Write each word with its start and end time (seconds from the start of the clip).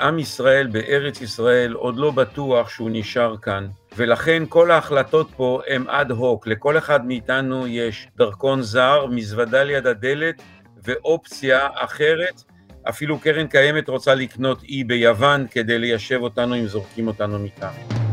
עם 0.00 0.18
ישראל 0.18 0.66
בארץ 0.66 1.20
ישראל 1.20 1.72
עוד 1.72 1.96
לא 1.96 2.10
בטוח 2.10 2.68
שהוא 2.68 2.90
נשאר 2.92 3.36
כאן, 3.36 3.66
ולכן 3.96 4.42
כל 4.48 4.70
ההחלטות 4.70 5.30
פה 5.36 5.60
הן 5.68 5.84
אד 5.88 6.10
הוק, 6.10 6.46
לכל 6.46 6.78
אחד 6.78 7.06
מאיתנו 7.06 7.66
יש 7.66 8.08
דרכון 8.16 8.62
זר, 8.62 9.06
מזוודה 9.06 9.62
ליד 9.62 9.86
הדלת 9.86 10.42
ואופציה 10.84 11.68
אחרת, 11.74 12.42
אפילו 12.88 13.18
קרן 13.18 13.46
קיימת 13.46 13.88
רוצה 13.88 14.14
לקנות 14.14 14.62
אי 14.62 14.84
ביוון 14.84 15.46
כדי 15.50 15.78
ליישב 15.78 16.18
אותנו 16.22 16.54
אם 16.54 16.66
זורקים 16.66 17.06
אותנו 17.08 17.38
מכאן. 17.38 18.05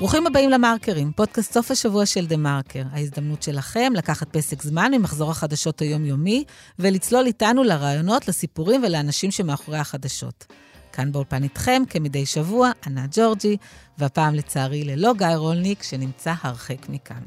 ברוכים 0.00 0.26
הבאים 0.26 0.50
למרקרים, 0.50 1.12
פודקאסט 1.12 1.52
סוף 1.52 1.70
השבוע 1.70 2.06
של 2.06 2.26
דה 2.26 2.36
מרקר. 2.36 2.82
ההזדמנות 2.92 3.42
שלכם 3.42 3.92
לקחת 3.96 4.36
פסק 4.36 4.62
זמן 4.62 4.92
ממחזור 4.94 5.30
החדשות 5.30 5.80
היומיומי 5.80 6.44
ולצלול 6.78 7.26
איתנו 7.26 7.64
לרעיונות, 7.64 8.28
לסיפורים 8.28 8.82
ולאנשים 8.86 9.30
שמאחורי 9.30 9.78
החדשות. 9.78 10.46
כאן 10.92 11.12
באולפן 11.12 11.42
איתכם, 11.42 11.82
כמדי 11.90 12.26
שבוע, 12.26 12.70
ענת 12.86 13.10
ג'ורג'י, 13.18 13.56
והפעם 13.98 14.34
לצערי 14.34 14.84
ללא 14.84 15.12
גיא 15.18 15.26
רולניק, 15.26 15.82
שנמצא 15.82 16.34
הרחק 16.42 16.88
מכאן. 16.88 17.22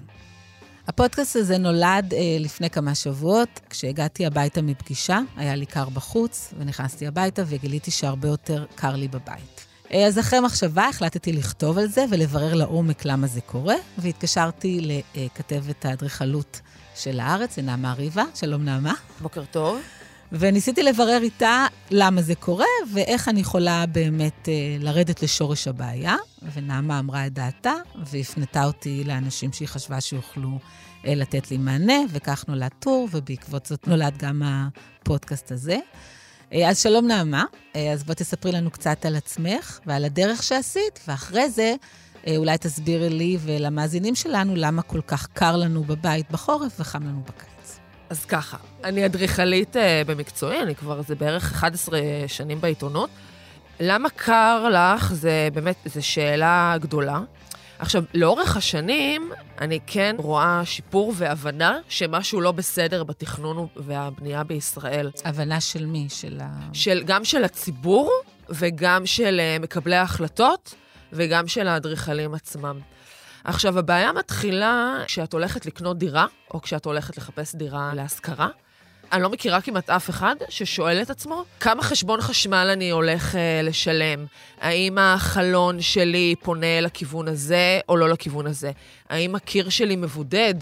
הפודקאסט 0.88 1.36
הזה 1.36 1.58
נולד 1.58 2.14
אה, 2.14 2.38
לפני 2.40 2.70
כמה 2.70 2.96
שבועות, 2.96 3.60
כשהגעתי 3.70 4.26
הביתה 4.26 4.62
מפגישה, 4.62 5.20
היה 5.36 5.56
לי 5.56 5.66
קר 5.66 5.90
בחוץ, 5.90 6.54
ונכנסתי 6.60 7.08
הביתה 7.08 7.44
וגיליתי 7.48 7.92
שהרבה 7.92 8.28
יותר 8.28 8.66
קר 8.76 8.96
לי 8.96 9.08
בבית. 9.08 9.73
אה, 9.94 10.08
אז 10.08 10.20
אחרי 10.20 10.40
מחשבה 10.40 10.88
החלטתי 10.88 11.34
לכתוב 11.34 11.78
על 11.78 11.88
זה 11.88 12.06
ולברר 12.10 12.54
לעומק 12.54 13.06
למה 13.06 13.28
זה 13.28 13.42
קורה, 13.42 13.76
והתקשרתי 13.98 15.00
לכתבת 15.16 15.86
האדריכלות 15.86 16.62
של 16.96 17.20
הארץ, 17.20 17.58
לנעמה 17.58 17.94
ריבה. 17.94 18.24
שלום 18.36 18.64
נעמה. 18.64 18.94
בוקר 19.22 19.44
טוב. 19.52 19.80
וניסיתי 20.32 20.84
לברר 20.84 21.20
איתה 21.22 21.66
למה 21.92 22.22
זה 22.22 22.36
קורה 22.36 22.66
ואיך 22.94 23.28
אני 23.28 23.40
יכולה 23.40 23.86
באמת 23.86 24.50
אה, 24.50 24.54
לרדת 24.80 25.24
לשורש 25.24 25.68
הבעיה. 25.68 26.16
ונעמה 26.54 27.00
אמרה 27.00 27.28
את 27.28 27.34
דעתה 27.34 27.74
והפנתה 28.06 28.64
אותי 28.64 29.04
לאנשים 29.04 29.54
שהיא 29.54 29.68
חשבה 29.68 30.02
שיוכלו 30.02 30.60
אה, 31.06 31.16
לתת 31.16 31.52
לי 31.52 31.58
מענה, 31.58 31.98
וכך 32.10 32.46
נולד 32.48 32.72
טור, 32.80 33.08
ובעקבות 33.12 33.66
זאת 33.66 33.88
נולד 33.88 34.18
גם 34.18 34.42
הפודקאסט 34.46 35.52
הזה. 35.52 35.78
אה, 36.54 36.70
אז 36.70 36.82
שלום 36.82 37.08
נעמה, 37.08 37.44
אה, 37.76 37.92
אז 37.92 38.04
בואי 38.04 38.16
תספרי 38.16 38.52
לנו 38.52 38.72
קצת 38.72 39.06
על 39.06 39.16
עצמך 39.16 39.80
ועל 39.86 40.06
הדרך 40.06 40.44
שעשית, 40.44 41.00
ואחרי 41.08 41.50
זה 41.50 41.76
אה, 42.28 42.38
אולי 42.38 42.58
תסבירי 42.58 43.10
לי 43.10 43.38
ולמאזינים 43.40 44.16
שלנו 44.16 44.56
למה 44.56 44.82
כל 44.82 45.02
כך 45.08 45.28
קר 45.34 45.56
לנו 45.56 45.84
בבית 45.84 46.32
בחורף 46.32 46.80
וחם 46.80 47.04
לנו 47.04 47.22
בקיץ. 47.22 47.80
אז 48.10 48.26
ככה, 48.26 48.58
אני 48.84 49.06
אדריכלית 49.06 49.76
במקצועי, 50.08 50.62
אני 50.62 50.76
כבר, 50.76 51.02
זה 51.02 51.16
בערך 51.16 51.52
11 51.52 52.00
שנים 52.28 52.62
בעיתונות. 52.62 53.10
למה 53.80 54.10
קר 54.10 54.68
לך, 54.70 55.14
זה 55.14 55.48
באמת, 55.54 55.76
זו 55.86 56.06
שאלה 56.06 56.76
גדולה. 56.80 57.20
עכשיו, 57.84 58.04
לאורך 58.14 58.58
השנים, 58.58 59.32
אני 59.62 59.80
כן 59.88 60.16
רואה 60.20 60.62
שיפור 60.66 61.14
והבנה 61.16 61.78
שמשהו 61.90 62.42
לא 62.42 62.52
בסדר 62.52 63.04
בתכנון 63.04 63.68
והבנייה 63.76 64.44
בישראל. 64.44 65.12
הבנה 65.26 65.62
של 65.62 65.86
מי? 65.86 66.08
של 66.10 66.40
ה... 66.42 66.50
של, 66.74 67.04
גם 67.06 67.26
של 67.26 67.44
הציבור 67.44 68.12
וגם 68.50 69.06
של 69.06 69.42
uh, 69.42 69.64
מקבלי 69.64 69.96
ההחלטות 69.96 70.76
וגם 71.14 71.48
של 71.48 71.68
האדריכלים 71.68 72.34
עצמם. 72.34 72.80
עכשיו, 73.44 73.80
הבעיה 73.80 74.14
מתחילה 74.14 74.98
כשאת 75.06 75.34
הולכת 75.34 75.66
לקנות 75.66 75.98
דירה, 75.98 76.26
או 76.54 76.62
כשאת 76.62 76.86
הולכת 76.86 77.18
לחפש 77.18 77.56
דירה 77.56 77.92
להשכרה. 77.96 78.50
אני 79.12 79.22
לא 79.22 79.30
מכירה 79.30 79.62
כמעט 79.62 79.90
אף 79.90 80.10
אחד 80.10 80.36
ששואל 80.50 81.02
את 81.02 81.10
עצמו 81.10 81.46
כמה 81.60 81.84
חשבון 81.84 82.22
חשמל 82.22 82.70
אני 82.74 82.90
הולך 82.90 83.36
אה, 83.36 83.62
לשלם. 83.64 84.26
האם 84.62 84.98
החלון 84.98 85.82
שלי 85.82 86.36
פונה 86.44 86.82
לכיוון 86.82 87.28
הזה 87.28 87.80
או 87.90 87.98
לא 87.98 88.10
לכיוון 88.10 88.48
הזה? 88.48 88.72
האם 89.10 89.36
הקיר 89.36 89.70
שלי 89.70 89.96
מבודד? 89.96 90.54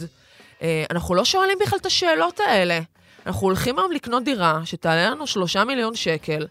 אה, 0.61 0.83
אנחנו 0.91 1.15
לא 1.15 1.25
שואלים 1.25 1.57
בכלל 1.61 1.79
את 1.79 1.85
השאלות 1.85 2.39
האלה. 2.39 2.79
אנחנו 3.25 3.47
הולכים 3.47 3.79
היום 3.79 3.91
לקנות 3.91 4.23
דירה 4.23 4.61
שתעלה 4.65 5.09
לנו 5.09 5.27
שלושה 5.27 5.63
מיליון 5.63 5.95
שקל. 5.95 6.47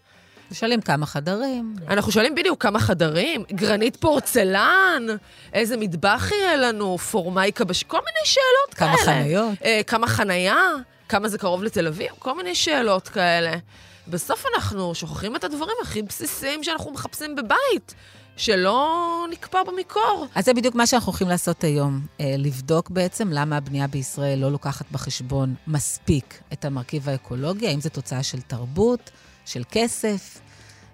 שואלים 0.53 0.81
כמה 0.81 1.05
חדרים. 1.05 1.75
אנחנו 1.87 2.11
שואלים 2.11 2.35
בדיוק 2.35 2.63
כמה 2.63 2.79
חדרים, 2.79 3.43
גרנית 3.51 3.95
פורצלן, 3.95 5.03
איזה 5.53 5.77
מטבח 5.77 6.29
יהיה 6.31 6.55
לנו, 6.55 6.97
פורמייקה 6.97 7.65
בש... 7.65 7.83
כל 7.83 7.97
מיני 7.97 8.25
שאלות 8.25 8.73
כמה 8.73 8.97
כאלה. 8.97 9.05
כמה 9.05 9.23
חניות. 9.23 9.61
אה, 9.63 9.81
כמה 9.87 10.07
חנייה. 10.07 10.57
כמה 11.11 11.29
זה 11.29 11.37
קרוב 11.37 11.63
לתל 11.63 11.87
אביב, 11.87 12.09
כל 12.19 12.37
מיני 12.37 12.55
שאלות 12.55 13.07
כאלה. 13.07 13.51
בסוף 14.07 14.45
אנחנו 14.55 14.95
שוכחים 14.95 15.35
את 15.35 15.43
הדברים 15.43 15.75
הכי 15.81 16.01
בסיסיים 16.01 16.63
שאנחנו 16.63 16.91
מחפשים 16.91 17.35
בבית. 17.35 17.95
שלא 18.37 19.25
נקפא 19.31 19.59
במקור. 19.63 20.27
אז 20.35 20.45
זה 20.45 20.53
בדיוק 20.53 20.75
מה 20.75 20.87
שאנחנו 20.87 21.11
הולכים 21.11 21.27
לעשות 21.27 21.63
היום, 21.63 22.01
אה, 22.19 22.35
לבדוק 22.37 22.89
בעצם 22.89 23.29
למה 23.31 23.57
הבנייה 23.57 23.87
בישראל 23.87 24.39
לא 24.39 24.51
לוקחת 24.51 24.85
בחשבון 24.91 25.55
מספיק 25.67 26.41
את 26.53 26.65
המרכיב 26.65 27.09
האקולוגי, 27.09 27.67
האם 27.67 27.81
זו 27.81 27.89
תוצאה 27.89 28.23
של 28.23 28.41
תרבות, 28.41 29.11
של 29.45 29.63
כסף, 29.71 30.41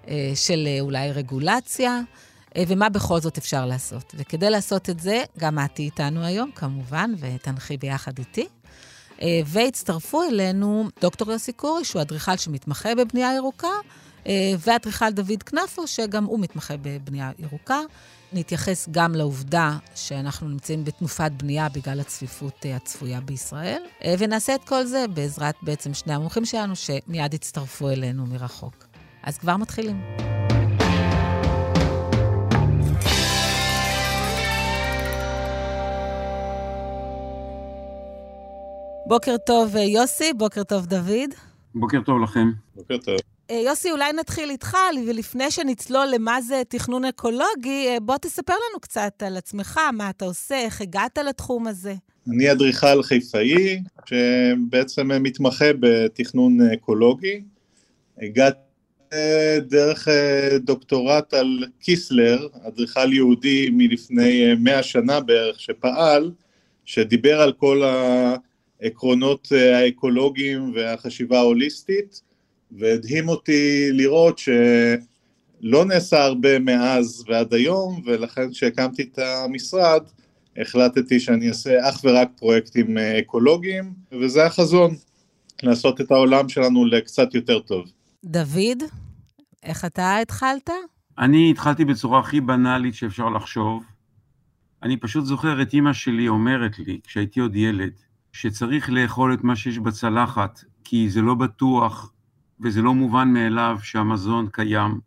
אה, 0.07 0.31
של 0.35 0.67
אה, 0.67 0.77
אולי 0.81 1.11
רגולציה, 1.11 1.99
ומה 2.67 2.89
בכל 2.89 3.19
זאת 3.19 3.37
אפשר 3.37 3.65
לעשות. 3.65 4.13
וכדי 4.17 4.49
לעשות 4.49 4.89
את 4.89 4.99
זה, 4.99 5.23
גם 5.39 5.59
את 5.59 5.79
איתנו 5.79 6.23
היום, 6.23 6.51
כמובן, 6.51 7.13
ותנחי 7.19 7.77
ביחד 7.77 8.19
איתי. 8.19 8.47
אה, 9.21 9.41
והצטרפו 9.45 10.23
אלינו 10.23 10.89
דוקטור 11.01 11.31
יוסי 11.31 11.53
קורי, 11.53 11.85
שהוא 11.85 12.01
אדריכל 12.01 12.37
שמתמחה 12.37 12.95
בבנייה 12.95 13.35
ירוקה, 13.35 13.67
אה, 14.27 14.33
ואדריכל 14.59 15.09
דוד 15.09 15.43
כנפו, 15.43 15.87
שגם 15.87 16.25
הוא 16.25 16.39
מתמחה 16.39 16.73
בבנייה 16.81 17.31
ירוקה. 17.39 17.79
נתייחס 18.33 18.87
גם 18.91 19.15
לעובדה 19.15 19.77
שאנחנו 19.95 20.49
נמצאים 20.49 20.83
בתנופת 20.83 21.31
בנייה 21.37 21.69
בגלל 21.69 21.99
הצפיפות 21.99 22.65
אה, 22.65 22.75
הצפויה 22.75 23.21
בישראל, 23.21 23.81
ונעשה 24.19 24.55
את 24.55 24.63
כל 24.63 24.85
זה 24.85 25.05
בעזרת 25.13 25.55
בעצם 25.61 25.93
שני 25.93 26.13
המומחים 26.13 26.45
שלנו, 26.45 26.73
שמיד 26.75 27.33
הצטרפו 27.33 27.89
אלינו 27.89 28.25
מרחוק. 28.25 28.85
אז 29.23 29.37
כבר 29.37 29.57
מתחילים. 29.57 30.01
בוקר 39.07 39.37
טוב, 39.45 39.75
אה, 39.75 39.81
יוסי, 39.81 40.33
בוקר 40.33 40.63
טוב, 40.63 40.85
דוד. 40.85 41.33
בוקר 41.75 42.01
טוב 42.05 42.21
לכם. 42.23 42.51
בוקר 42.75 42.97
טוב. 42.97 43.15
אה, 43.51 43.55
יוסי, 43.65 43.91
אולי 43.91 44.13
נתחיל 44.13 44.49
איתך, 44.49 44.77
ולפני 45.07 45.51
שנצלול 45.51 46.07
למה 46.13 46.41
זה 46.41 46.61
תכנון 46.69 47.05
אקולוגי, 47.05 47.87
אה, 47.87 47.99
בוא 48.01 48.17
תספר 48.17 48.53
לנו 48.53 48.79
קצת 48.79 49.23
על 49.25 49.37
עצמך, 49.37 49.79
מה 49.93 50.09
אתה 50.09 50.25
עושה, 50.25 50.55
איך 50.55 50.81
הגעת 50.81 51.17
לתחום 51.17 51.67
הזה. 51.67 51.93
אני 52.27 52.51
אדריכל 52.51 53.03
חיפאי, 53.03 53.81
שבעצם 54.05 55.23
מתמחה 55.23 55.65
בתכנון 55.79 56.57
אקולוגי. 56.73 57.41
הגעתי 58.21 58.59
דרך 59.61 60.07
דוקטורט 60.59 61.33
על 61.33 61.65
קיסלר, 61.79 62.47
אדריכל 62.67 63.13
יהודי 63.13 63.69
מלפני 63.71 64.55
מאה 64.59 64.83
שנה 64.83 65.19
בערך, 65.19 65.59
שפעל, 65.59 66.31
שדיבר 66.85 67.41
על 67.41 67.53
כל 67.53 67.83
ה... 67.83 68.35
העקרונות 68.81 69.47
אה, 69.51 69.77
האקולוגיים 69.77 70.71
והחשיבה 70.75 71.37
ההוליסטית, 71.37 72.21
והדהים 72.71 73.29
אותי 73.29 73.89
לראות 73.91 74.39
שלא 74.39 75.85
נעשה 75.85 76.23
הרבה 76.23 76.59
מאז 76.59 77.23
ועד 77.27 77.53
היום, 77.53 78.01
ולכן 78.05 78.51
כשהקמתי 78.51 79.03
את 79.03 79.19
המשרד, 79.19 80.01
החלטתי 80.57 81.19
שאני 81.19 81.49
אעשה 81.49 81.89
אך 81.89 82.01
ורק 82.03 82.29
פרויקטים 82.35 82.97
אה, 82.97 83.19
אקולוגיים, 83.19 83.93
וזה 84.21 84.45
החזון, 84.45 84.95
לעשות 85.63 86.01
את 86.01 86.11
העולם 86.11 86.49
שלנו 86.49 86.85
לקצת 86.85 87.33
יותר 87.33 87.59
טוב. 87.59 87.85
דוד, 88.25 88.83
איך 89.63 89.85
אתה 89.85 90.17
התחלת? 90.17 90.69
אני 91.19 91.51
התחלתי 91.51 91.85
בצורה 91.85 92.19
הכי 92.19 92.41
בנאלית 92.41 92.93
שאפשר 92.93 93.29
לחשוב. 93.29 93.83
אני 94.83 94.97
פשוט 94.97 95.25
זוכר 95.25 95.61
את 95.61 95.73
אימא 95.73 95.93
שלי 95.93 96.27
אומרת 96.27 96.79
לי, 96.79 96.99
כשהייתי 97.03 97.39
עוד 97.39 97.55
ילד, 97.55 97.93
שצריך 98.37 98.89
לאכול 98.89 99.33
את 99.33 99.43
מה 99.43 99.55
שיש 99.55 99.79
בצלחת, 99.79 100.63
כי 100.83 101.09
זה 101.09 101.21
לא 101.21 101.35
בטוח 101.35 102.13
וזה 102.59 102.81
לא 102.81 102.93
מובן 102.93 103.33
מאליו 103.33 103.79
שהמזון 103.83 104.47
קיים, 104.51 104.99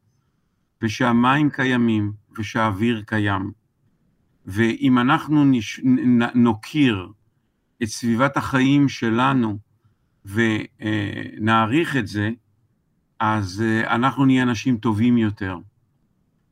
ושהמים 0.83 1.51
קיימים, 1.51 2.13
ושהאוויר 2.39 3.03
קיים. 3.07 3.53
ואם 4.47 4.99
אנחנו 4.99 5.45
נש... 5.45 5.81
נוקיר 6.35 7.09
את 7.83 7.89
סביבת 7.89 8.37
החיים 8.37 8.89
שלנו 8.89 9.59
ונעריך 10.25 11.97
את 11.97 12.07
זה, 12.07 12.31
אז 13.21 13.63
אה, 13.67 13.95
אנחנו 13.95 14.25
נהיה 14.25 14.43
אנשים 14.43 14.77
טובים 14.77 15.19
יותר. 15.19 15.59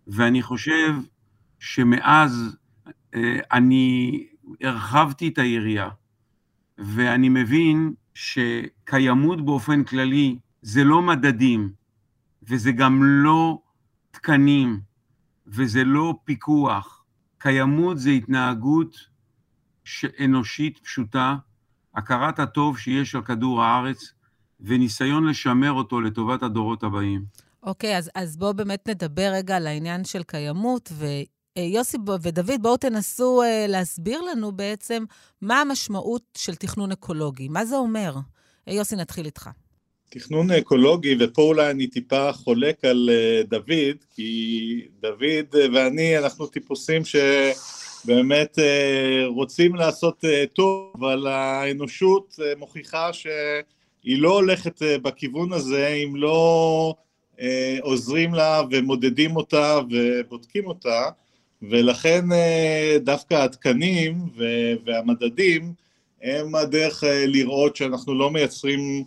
ואני 0.06 0.42
חושב 0.42 0.94
שמאז 1.58 2.56
אה, 3.14 3.38
אני 3.52 4.26
הרחבתי 4.60 5.28
את 5.28 5.38
היריעה. 5.38 5.97
ואני 6.78 7.28
מבין 7.28 7.92
שקיימות 8.14 9.44
באופן 9.44 9.84
כללי 9.84 10.38
זה 10.62 10.84
לא 10.84 11.02
מדדים, 11.02 11.72
וזה 12.42 12.72
גם 12.72 13.02
לא 13.04 13.58
תקנים, 14.10 14.80
וזה 15.46 15.84
לא 15.84 16.14
פיקוח. 16.24 17.04
קיימות 17.38 17.98
זה 17.98 18.10
התנהגות 18.10 18.96
אנושית 20.24 20.78
פשוטה, 20.78 21.36
הכרת 21.94 22.38
הטוב 22.38 22.78
שיש 22.78 23.14
על 23.14 23.22
כדור 23.22 23.62
הארץ, 23.62 24.12
וניסיון 24.60 25.26
לשמר 25.26 25.72
אותו 25.72 26.00
לטובת 26.00 26.42
הדורות 26.42 26.82
הבאים. 26.82 27.24
אוקיי, 27.62 27.94
okay, 27.94 27.98
אז, 27.98 28.10
אז 28.14 28.36
בואו 28.36 28.54
באמת 28.54 28.88
נדבר 28.88 29.30
רגע 29.32 29.56
על 29.56 29.66
העניין 29.66 30.04
של 30.04 30.22
קיימות, 30.22 30.92
ויוסי 31.58 31.96
ודוד, 32.22 32.62
בואו 32.62 32.76
תנסו 32.76 33.42
uh, 33.42 33.70
להסביר 33.70 34.20
לנו 34.20 34.52
בעצם 34.52 35.04
מה 35.40 35.60
המשמעות 35.60 36.22
של 36.36 36.54
תכנון 36.54 36.92
אקולוגי. 36.92 37.48
מה 37.48 37.64
זה 37.64 37.76
אומר? 37.76 38.14
יוסי, 38.66 38.96
נתחיל 38.96 39.26
איתך. 39.26 39.50
תכנון 40.10 40.50
אקולוגי, 40.50 41.16
ופה 41.20 41.42
אולי 41.42 41.70
אני 41.70 41.86
טיפה 41.86 42.32
חולק 42.32 42.84
על 42.84 43.10
דוד, 43.48 43.96
כי 44.14 44.88
דוד 45.00 45.72
ואני, 45.74 46.18
אנחנו 46.18 46.46
טיפוסים 46.46 47.02
שבאמת 47.04 48.58
רוצים 49.26 49.74
לעשות 49.74 50.24
טוב, 50.52 50.92
אבל 50.94 51.26
האנושות 51.26 52.38
מוכיחה 52.58 53.12
שהיא 53.12 54.18
לא 54.18 54.32
הולכת 54.32 54.82
בכיוון 55.02 55.52
הזה 55.52 55.86
אם 55.86 56.16
לא 56.16 56.94
אה, 57.40 57.78
עוזרים 57.80 58.34
לה 58.34 58.62
ומודדים 58.70 59.36
אותה 59.36 59.78
ובודקים 59.90 60.66
אותה, 60.66 61.08
ולכן 61.62 62.32
אה, 62.32 62.96
דווקא 63.00 63.34
התקנים 63.34 64.28
והמדדים 64.84 65.72
הם 66.22 66.54
הדרך 66.54 67.04
אה, 67.04 67.26
לראות 67.26 67.76
שאנחנו 67.76 68.14
לא 68.14 68.30
מייצרים 68.30 69.04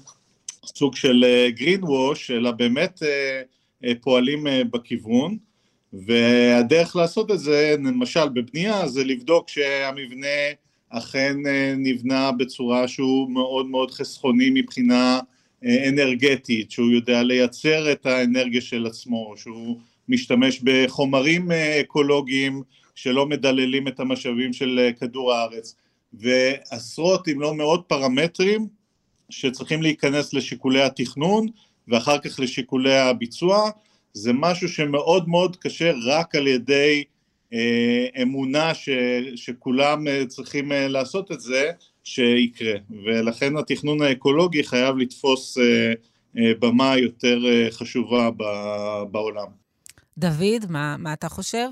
סוג 0.65 0.95
של 0.95 1.25
green 1.57 1.83
wash, 1.83 2.33
אלא 2.33 2.51
באמת 2.51 3.03
פועלים 4.01 4.47
בכיוון, 4.71 5.37
והדרך 5.93 6.95
לעשות 6.95 7.31
את 7.31 7.39
זה, 7.39 7.75
למשל 7.79 8.29
בבנייה, 8.29 8.87
זה 8.87 9.03
לבדוק 9.03 9.49
שהמבנה 9.49 10.27
אכן 10.89 11.37
נבנה 11.77 12.31
בצורה 12.31 12.87
שהוא 12.87 13.29
מאוד 13.29 13.65
מאוד 13.65 13.91
חסכוני 13.91 14.49
מבחינה 14.53 15.19
אנרגטית, 15.87 16.71
שהוא 16.71 16.91
יודע 16.91 17.23
לייצר 17.23 17.91
את 17.91 18.05
האנרגיה 18.05 18.61
של 18.61 18.85
עצמו, 18.85 19.33
שהוא 19.37 19.77
משתמש 20.09 20.61
בחומרים 20.63 21.51
אה, 21.51 21.81
אקולוגיים 21.81 22.63
שלא 22.95 23.25
מדללים 23.25 23.87
את 23.87 23.99
המשאבים 23.99 24.53
של 24.53 24.79
אה, 24.79 24.93
כדור 24.93 25.33
הארץ, 25.33 25.75
ועשרות 26.13 27.27
אם 27.27 27.41
לא 27.41 27.55
מאות 27.55 27.83
פרמטרים 27.87 28.67
שצריכים 29.29 29.81
להיכנס 29.81 30.33
לשיקולי 30.33 30.81
התכנון 30.81 31.47
ואחר 31.87 32.19
כך 32.19 32.39
לשיקולי 32.39 32.97
הביצוע, 32.97 33.69
זה 34.13 34.33
משהו 34.33 34.69
שמאוד 34.69 35.29
מאוד 35.29 35.55
קשה 35.55 35.91
רק 36.05 36.35
על 36.35 36.47
ידי 36.47 37.03
אה, 37.53 38.07
אמונה 38.21 38.73
ש, 38.73 38.89
שכולם 39.35 40.07
אה, 40.07 40.25
צריכים 40.27 40.71
אה, 40.71 40.87
לעשות 40.87 41.31
את 41.31 41.41
זה, 41.41 41.71
שיקרה, 42.03 42.73
ולכן 43.05 43.57
התכנון 43.57 44.01
האקולוגי 44.01 44.63
חייב 44.63 44.97
לתפוס 44.97 45.57
אה, 45.57 45.93
אה, 46.37 46.51
במה 46.59 46.97
יותר 46.97 47.39
אה, 47.45 47.67
חשובה 47.71 48.29
בעולם. 49.11 49.60
דוד, 50.21 50.71
מה, 50.71 50.97
מה 50.97 51.13
אתה 51.13 51.29
חושב? 51.29 51.67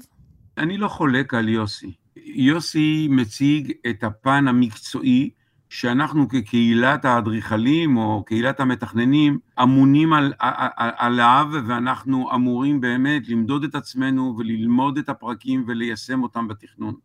אני 0.57 0.77
לא 0.77 0.87
חולק 0.87 1.33
על 1.33 1.49
יוסי. 1.49 1.93
יוסי 2.15 3.07
מציג 3.11 3.71
את 3.89 4.03
הפן 4.03 4.47
המקצועי 4.47 5.29
שאנחנו 5.69 6.29
כקהילת 6.29 7.05
האדריכלים 7.05 7.97
או 7.97 8.23
קהילת 8.25 8.59
המתכננים 8.59 9.39
אמונים 9.63 10.13
על, 10.13 10.33
על, 10.39 10.91
עליו 10.97 11.47
ואנחנו 11.67 12.29
אמורים 12.35 12.81
באמת 12.81 13.29
למדוד 13.29 13.63
את 13.63 13.75
עצמנו 13.75 14.35
וללמוד 14.37 14.97
את 14.97 15.09
הפרקים 15.09 15.63
וליישם 15.67 16.23
אותם 16.23 16.47
בתכנון. 16.47 16.95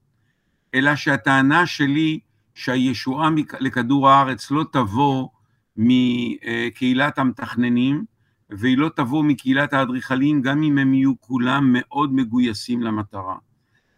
אלא 0.75 0.97
שהטענה 0.97 1.67
שלי 1.67 2.21
שהישועה 2.55 3.31
לכדור 3.61 4.09
הארץ 4.09 4.51
לא 4.51 4.65
תבוא 4.73 5.29
מקהילת 5.77 7.19
המתכננים, 7.19 8.05
והיא 8.51 8.79
לא 8.79 8.91
תבוא 8.97 9.25
מקהילת 9.25 9.73
האדריכלים, 9.73 10.43
גם 10.43 10.63
אם 10.63 10.79
הם 10.79 10.95
יהיו 10.95 11.21
כולם 11.21 11.71
מאוד 11.73 12.15
מגויסים 12.15 12.83
למטרה. 12.83 13.37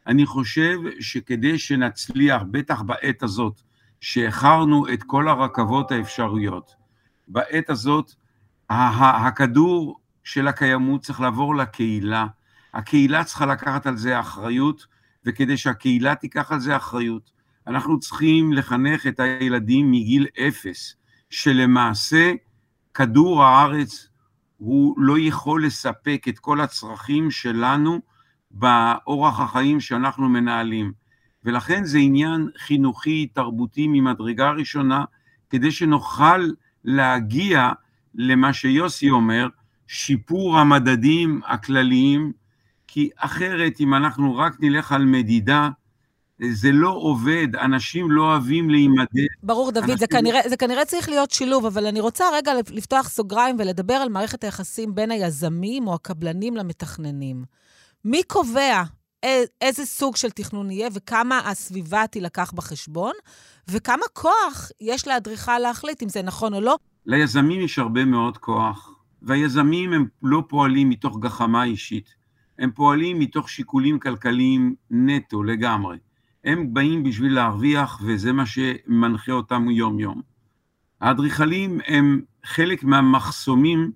אני 0.06 0.26
חושב 0.26 0.78
שכדי 1.00 1.58
שנצליח, 1.58 2.43
בטח 2.50 2.82
בעת 2.82 3.22
הזאת, 3.22 3.60
שהכרנו 4.00 4.93
את 4.93 5.02
כל 5.02 5.28
הרכבות 5.28 5.93
האפשריות, 5.93 6.75
בעת 7.28 7.70
הזאת 7.70 8.12
הכדור 8.70 10.00
של 10.25 10.48
הקיימות 10.48 11.02
צריך 11.02 11.20
לעבור 11.20 11.56
לקהילה, 11.56 12.26
הקהילה 12.75 13.25
צריכה 13.25 13.46
לקחת 13.46 13.87
על 13.87 13.96
זה 13.96 14.20
אחריות, 14.20 14.87
וכדי 15.25 15.56
שהקהילה 15.56 16.14
תיקח 16.14 16.52
על 16.52 16.60
זה 16.60 16.76
אחריות, 16.76 17.31
אנחנו 17.66 18.00
צריכים 18.00 18.52
לחנך 18.52 19.06
את 19.06 19.20
הילדים 19.20 19.90
מגיל 19.90 20.26
אפס, 20.48 20.96
שלמעשה 21.31 22.32
כדור 22.94 23.44
הארץ 23.44 24.08
הוא 24.56 24.94
לא 24.99 25.19
יכול 25.19 25.67
לספק 25.67 26.26
את 26.29 26.38
כל 26.38 26.61
הצרכים 26.61 27.31
שלנו 27.31 28.00
באורח 28.50 29.41
החיים 29.41 29.81
שאנחנו 29.81 30.29
מנהלים. 30.29 30.93
ולכן 31.44 31.85
זה 31.85 31.99
עניין 31.99 32.49
חינוכי, 32.58 33.26
תרבותי 33.26 33.87
ממדרגה 33.88 34.50
ראשונה, 34.50 35.05
כדי 35.50 35.70
שנוכל 35.70 36.50
להגיע 36.85 37.70
למה 38.14 38.53
שיוסי 38.53 39.11
אומר, 39.11 39.49
שיפור 39.87 40.58
המדדים 40.58 41.41
הכלליים, 41.47 42.32
כי 42.87 43.11
אחרת 43.17 43.81
אם 43.81 43.94
אנחנו 43.94 44.37
רק 44.37 44.56
נלך 44.61 44.93
על 44.93 45.05
מדידה, 45.05 45.69
זה 46.50 46.73
לא 46.73 46.91
עובד, 46.91 47.56
אנשים 47.56 48.11
לא 48.11 48.23
אוהבים 48.23 48.71
להימדד. 48.71 49.27
ברור, 49.43 49.71
דוד, 49.71 49.83
אנשים... 49.83 49.97
זה, 49.97 50.06
כנראה, 50.06 50.41
זה 50.49 50.56
כנראה 50.56 50.85
צריך 50.85 51.09
להיות 51.09 51.31
שילוב, 51.31 51.67
אבל 51.67 51.87
אני 51.87 52.00
רוצה 52.00 52.25
רגע 52.35 52.53
לפתוח 52.71 53.09
סוגריים 53.09 53.56
ולדבר 53.59 53.94
על 53.94 54.09
מערכת 54.09 54.44
היחסים 54.44 54.94
בין 54.94 55.11
היזמים 55.11 55.87
או 55.87 55.94
הקבלנים 55.94 56.56
למתכננים. 56.56 57.44
מי 58.05 58.23
קובע 58.23 58.83
איזה 59.61 59.87
סוג 59.87 60.17
של 60.17 60.31
תכנון 60.31 60.71
יהיה 60.71 60.88
וכמה 60.93 61.38
הסביבה 61.38 62.06
תילקח 62.06 62.53
בחשבון, 62.53 63.12
וכמה 63.69 64.05
כוח 64.13 64.70
יש 64.81 65.08
לאדריכל 65.08 65.58
להחליט 65.58 66.03
אם 66.03 66.08
זה 66.08 66.22
נכון 66.22 66.55
או 66.55 66.60
לא? 66.60 66.77
ליזמים 67.06 67.60
יש 67.60 67.79
הרבה 67.79 68.05
מאוד 68.05 68.39
כוח, 68.39 68.94
והיזמים 69.22 69.93
הם 69.93 70.06
לא 70.22 70.43
פועלים 70.49 70.89
מתוך 70.89 71.19
גחמה 71.20 71.65
אישית, 71.65 72.15
הם 72.58 72.70
פועלים 72.70 73.19
מתוך 73.19 73.51
שיקולים 73.51 73.99
כלכליים 73.99 74.75
נטו 74.91 75.43
לגמרי. 75.43 75.96
הם 76.46 76.74
באים 76.74 77.03
בשביל 77.03 77.34
להרוויח, 77.34 78.00
וזה 78.05 78.32
מה 78.32 78.46
שמנחה 78.46 79.32
אותם 79.32 79.70
יום-יום. 79.70 80.22
האדריכלים 81.00 81.81
הם 81.86 82.20
חלק 82.44 82.84
מהמחסומים 82.84 83.91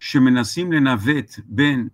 שמנסים 0.00 0.72
לנווט 0.72 1.34
בין 1.44 1.88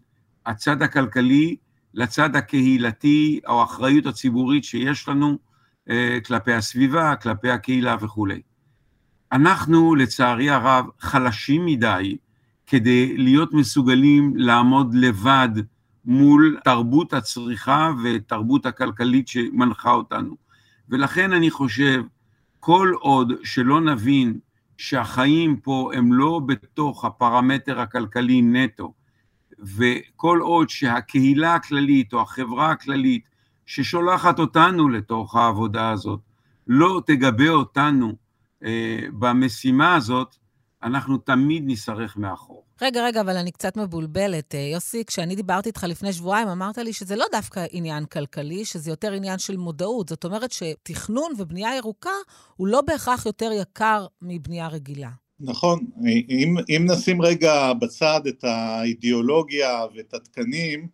הצד 0.47 0.83
הכלכלי 0.83 1.57
לצד 1.95 2.37
הקהילתי 2.37 3.41
או 3.47 3.61
האחריות 3.61 4.07
הציבורית 4.07 4.65
שיש 4.65 5.09
לנו 5.09 5.39
אה, 5.91 6.19
כלפי 6.27 6.53
הסביבה, 6.53 7.17
כלפי 7.17 7.51
הקהילה 7.51 7.97
וכולי. 8.01 8.41
אנחנו, 9.33 9.95
לצערי 9.95 10.51
הרב, 10.51 10.87
חלשים 11.01 11.67
מדי 11.67 12.17
כדי 12.67 13.17
להיות 13.17 13.53
מסוגלים 13.53 14.33
לעמוד 14.37 14.95
לבד 14.95 15.49
מול 16.05 16.59
תרבות 16.65 17.13
הצריכה 17.13 17.93
ותרבות 18.05 18.67
הכלכלית 18.67 19.29
שמנחה 19.29 19.91
אותנו. 19.91 20.37
ולכן 20.89 21.33
אני 21.33 21.51
חושב, 21.51 22.03
כל 22.61 22.93
עוד 23.01 23.33
שלא 23.45 23.81
נבין 23.81 24.39
שהחיים 24.79 25.57
פה 25.57 25.91
הם 25.95 26.13
לא 26.13 26.41
בתוך 26.47 27.05
הפרמטר 27.05 27.81
הכלכלי 27.81 28.43
נטו, 28.43 28.93
וכל 29.59 30.39
עוד 30.41 30.69
שהקהילה 30.69 31.55
הכללית 31.55 32.13
או 32.13 32.21
החברה 32.21 32.71
הכללית 32.71 33.25
ששולחת 33.67 34.39
אותנו 34.39 34.89
לתוך 34.89 35.37
העבודה 35.37 35.91
הזאת 35.91 36.21
לא 36.67 37.03
תגבה 37.07 37.49
אותנו 37.49 38.13
אה, 38.65 38.99
במשימה 39.19 39.95
הזאת, 39.95 40.37
אנחנו 40.83 41.19
תמיד 41.19 41.63
נשרך 41.67 42.17
מאחור. 42.17 42.65
רגע, 42.83 43.05
רגע, 43.05 43.21
אבל 43.21 43.37
אני 43.37 43.51
קצת 43.53 43.77
מבולבלת. 43.77 44.55
אה, 44.55 44.61
יוסי, 44.61 45.05
כשאני 45.05 45.35
דיברתי 45.37 45.69
איתך 45.69 45.85
לפני 45.89 46.13
שבועיים, 46.13 46.49
אמרת 46.49 46.79
לי 46.79 46.93
שזה 46.93 47.17
לא 47.17 47.25
דווקא 47.33 47.67
עניין 47.71 48.05
כלכלי, 48.05 48.65
שזה 48.65 48.91
יותר 48.91 49.13
עניין 49.13 49.39
של 49.39 49.57
מודעות. 49.57 50.09
זאת 50.09 50.25
אומרת 50.25 50.53
שתכנון 50.53 51.33
ובנייה 51.39 51.77
ירוקה 51.77 52.11
הוא 52.57 52.67
לא 52.67 52.81
בהכרח 52.81 53.27
יותר 53.27 53.51
יקר 53.53 54.07
מבנייה 54.23 54.69
רגילה. 54.69 55.09
נכון, 55.41 55.81
אם, 56.29 56.55
אם 56.69 56.87
נשים 56.91 57.23
רגע 57.23 57.73
בצד 57.73 58.21
את 58.29 58.45
האידיאולוגיה 58.45 59.85
ואת 59.97 60.15
התקנים, 60.15 60.89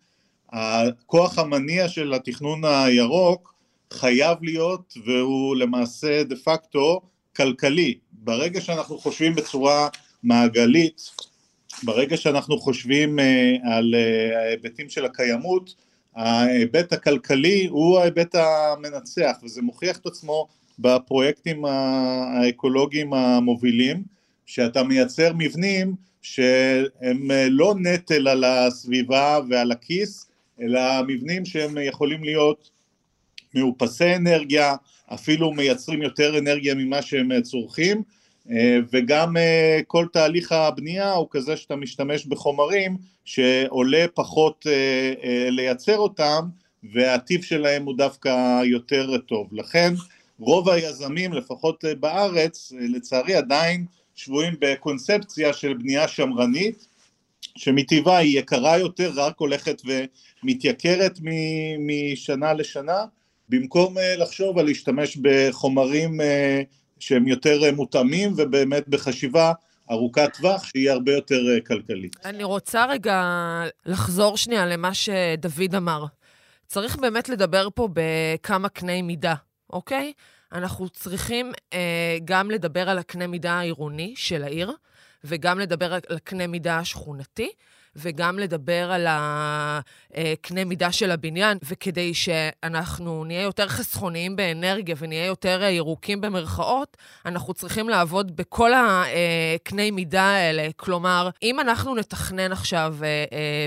הכוח 0.53 1.39
המניע 1.39 1.89
של 1.89 2.15
התכנון 2.15 2.65
הירוק 2.65 3.55
חייב 3.93 4.39
להיות, 4.43 4.95
והוא 5.07 5.57
למעשה 5.57 6.25
דה 6.25 6.37
פקטו 6.37 7.01
כלכלי. 7.37 7.99
ברגע 8.13 8.61
שאנחנו 8.61 8.99
חושבים 8.99 9.35
בצורה 9.35 9.89
מעגלית, 10.23 11.11
ברגע 11.83 12.17
שאנחנו 12.17 12.59
חושבים 12.59 13.19
על 13.65 13.95
ההיבטים 14.37 14.89
של 14.89 15.05
הקיימות, 15.05 15.75
ההיבט 16.17 16.93
הכלכלי 16.93 17.67
הוא 17.67 17.99
ההיבט 17.99 18.35
המנצח, 18.35 19.37
וזה 19.45 19.63
מוכיח 19.63 19.99
את 19.99 20.07
עצמו 20.07 20.49
בפרויקטים 20.79 21.65
האקולוגיים 21.65 23.15
המובילים, 23.15 24.03
שאתה 24.47 24.83
מייצר 24.83 25.33
מבנים 25.39 25.95
שהם 26.23 27.31
לא 27.51 27.75
נטל 27.79 28.29
על 28.29 28.45
הסביבה 28.45 29.39
ועל 29.51 29.73
הכיס, 29.73 30.31
אלא 30.61 30.81
מבנים 31.09 31.45
שהם 31.45 31.77
יכולים 31.83 32.25
להיות 32.25 32.71
מאופסי 33.55 34.17
אנרגיה, 34.17 34.75
אפילו 35.15 35.53
מייצרים 35.53 36.03
יותר 36.03 36.39
אנרגיה 36.39 36.75
ממה 36.75 37.03
שהם 37.03 37.43
צורכים, 37.43 38.03
וגם 38.93 39.37
כל 39.87 40.07
תהליך 40.13 40.53
הבנייה 40.53 41.13
הוא 41.13 41.27
כזה 41.31 41.57
שאתה 41.57 41.77
משתמש 41.77 42.27
בחומרים 42.27 42.97
שעולה 43.25 44.05
פחות 44.15 44.67
לייצר 45.51 45.97
אותם 45.97 46.49
והטיב 46.95 47.43
שלהם 47.43 47.85
הוא 47.85 47.97
דווקא 47.97 48.63
יותר 48.65 49.19
טוב. 49.19 49.49
לכן 49.53 49.95
רוב 50.41 50.69
היזמים, 50.69 51.33
לפחות 51.33 51.85
בארץ, 52.01 52.73
לצערי 52.81 53.35
עדיין 53.35 53.85
שבויים 54.15 54.55
בקונספציה 54.61 55.53
של 55.53 55.75
בנייה 55.75 56.09
שמרנית, 56.09 56.87
שמטבעה 57.41 58.17
היא 58.17 58.39
יקרה 58.39 58.79
יותר, 58.79 59.13
רק 59.15 59.35
הולכת 59.39 59.83
ומתייקרת 60.43 61.19
משנה 61.79 62.53
לשנה, 62.53 63.05
במקום 63.49 63.95
לחשוב 64.19 64.59
על 64.59 64.67
להשתמש 64.67 65.17
בחומרים 65.23 66.21
שהם 67.01 67.29
יותר 67.29 67.61
מותאמים 67.73 68.33
ובאמת 68.37 68.89
בחשיבה 68.89 69.53
ארוכת 69.91 70.37
טווח 70.37 70.65
שהיא 70.65 70.91
הרבה 70.91 71.13
יותר 71.13 71.41
כלכלית. 71.67 72.17
אני 72.25 72.45
רוצה 72.45 72.87
רגע 72.87 73.23
לחזור 73.87 74.37
שנייה 74.37 74.67
למה 74.67 74.95
שדוד 74.95 75.75
אמר. 75.77 76.05
צריך 76.67 76.97
באמת 76.97 77.29
לדבר 77.29 77.69
פה 77.75 77.89
בכמה 77.93 78.69
קני 78.69 79.03
מידה, 79.03 79.35
אוקיי? 79.71 80.13
אנחנו 80.53 80.89
צריכים 80.89 81.53
אה, 81.73 82.19
גם 82.25 82.51
לדבר 82.51 82.89
על 82.89 82.99
הקנה 82.99 83.27
מידה 83.27 83.53
העירוני 83.53 84.15
של 84.17 84.45
העיר, 84.45 84.73
וגם 85.25 85.59
לדבר 85.59 85.95
על 85.95 86.01
הקנה 86.11 86.47
מידה 86.47 86.79
השכונתי, 86.79 87.51
וגם 87.99 88.39
לדבר 88.39 88.93
על 88.93 89.07
הקנה 89.09 90.65
מידה 90.65 90.93
של 90.93 91.11
הבניין, 91.11 91.59
וכדי 91.63 92.15
שאנחנו 92.15 93.25
נהיה 93.25 93.43
יותר 93.43 93.69
חסכוניים 93.69 94.37
באנרגיה 94.37 94.95
ונהיה 94.99 95.27
יותר 95.27 95.63
ירוקים 95.63 96.21
במרכאות, 96.21 96.97
אנחנו 97.27 97.55
צריכים 97.55 97.89
לעבוד 97.89 98.37
בכל 98.37 98.71
הקנה 98.75 99.91
מידה 99.93 100.23
האלה. 100.23 100.69
כלומר, 100.77 101.31
אם 101.43 101.61
אנחנו 101.61 101.95
נתכנן 101.95 102.53
עכשיו 102.53 102.97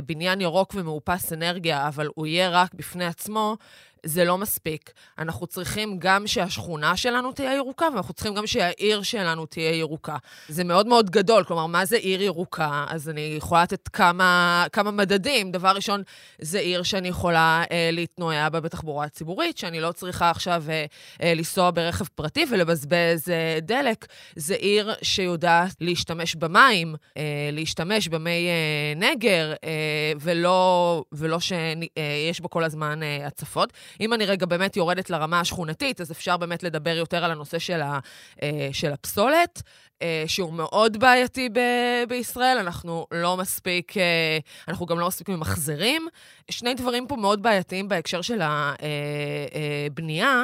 בניין 0.06 0.42
ירוק 0.42 0.74
ומאופס 0.76 1.34
אנרגיה, 1.34 1.88
אבל 1.88 2.08
הוא 2.16 2.28
יהיה 2.28 2.50
רק 2.50 2.74
בפני 2.74 3.06
עצמו, 3.06 3.58
זה 4.06 4.26
לא 4.26 4.38
מספיק. 4.38 4.92
אנחנו 5.20 5.48
צריכים 5.48 6.00
גם 6.00 6.28
שהשכונה 6.28 6.98
שלנו 6.98 7.32
תהיה 7.32 7.56
ירוקה, 7.56 7.88
ואנחנו 7.94 8.14
צריכים 8.14 8.34
גם 8.34 8.48
שהעיר 8.48 9.02
שלנו 9.02 9.46
תהיה 9.46 9.76
ירוקה. 9.76 10.18
זה 10.50 10.64
מאוד 10.64 10.88
מאוד 10.88 11.10
גדול, 11.10 11.44
כלומר, 11.44 11.66
מה 11.66 11.86
זה 11.86 11.98
עיר 11.98 12.22
ירוקה? 12.22 12.86
אז 12.90 13.10
אני 13.10 13.34
יכולה 13.38 13.64
לתת 13.64 13.88
כמה, 13.88 14.66
כמה 14.74 14.92
מדדים. 14.92 15.52
דבר 15.52 15.70
ראשון, 15.70 16.04
זה 16.42 16.60
עיר 16.60 16.84
שאני 16.84 17.08
יכולה 17.08 17.64
אה, 17.72 17.90
להתנועע 17.92 18.50
בה 18.50 18.60
בתחבורה 18.60 19.10
ציבורית, 19.10 19.58
שאני 19.58 19.80
לא 19.80 19.92
צריכה 19.92 20.30
עכשיו 20.30 20.64
אה, 20.70 20.86
אה, 21.22 21.34
לנסוע 21.34 21.72
ברכב 21.72 22.06
פרטי 22.16 22.46
ולבזבז 22.52 23.30
אה, 23.30 23.60
דלק. 23.62 24.06
זה 24.36 24.56
עיר 24.56 24.94
שיודעת 25.02 25.76
להשתמש 25.82 26.36
במים, 26.36 26.96
אה, 27.18 27.50
להשתמש 27.52 28.08
במי 28.08 28.48
אה, 28.48 28.94
נגר, 28.96 29.54
אה, 29.64 30.14
ולא, 30.22 31.04
ולא 31.12 31.40
שיש 31.40 32.40
אה, 32.40 32.42
בו 32.42 32.50
כל 32.50 32.64
הזמן 32.64 33.04
אה, 33.04 33.28
הצפות. 33.28 33.74
אם 34.00 34.14
אני 34.14 34.26
רגע 34.26 34.46
באמת 34.46 34.78
יורדת 34.78 35.10
לרמה 35.10 35.40
השכונתית, 35.40 36.02
אז 36.02 36.12
אפשר 36.12 36.38
באמת 36.38 36.64
לדבר 36.64 36.98
יותר 36.98 37.26
על 37.26 37.32
הנושא 37.32 37.60
של, 37.60 37.82
ה, 37.82 38.00
אה, 38.44 38.70
של 38.74 38.94
הפסולת, 38.94 39.62
אה, 40.02 40.24
שהוא 40.28 40.54
מאוד 40.54 41.00
בעייתי 41.00 41.50
ב- 41.50 42.10
בישראל, 42.10 42.58
אנחנו 42.58 43.08
לא 43.12 43.38
מספיק, 43.38 43.98
אה, 43.98 44.38
אנחנו 44.68 44.86
גם 44.86 45.00
לא 45.00 45.08
מספיק 45.08 45.30
ממחזרים. 45.30 46.08
שני 46.52 46.74
דברים 46.74 47.08
פה 47.08 47.16
מאוד 47.16 47.44
בעייתיים 47.44 47.88
בהקשר 47.88 48.22
של 48.22 48.42
הבנייה. 48.42 50.44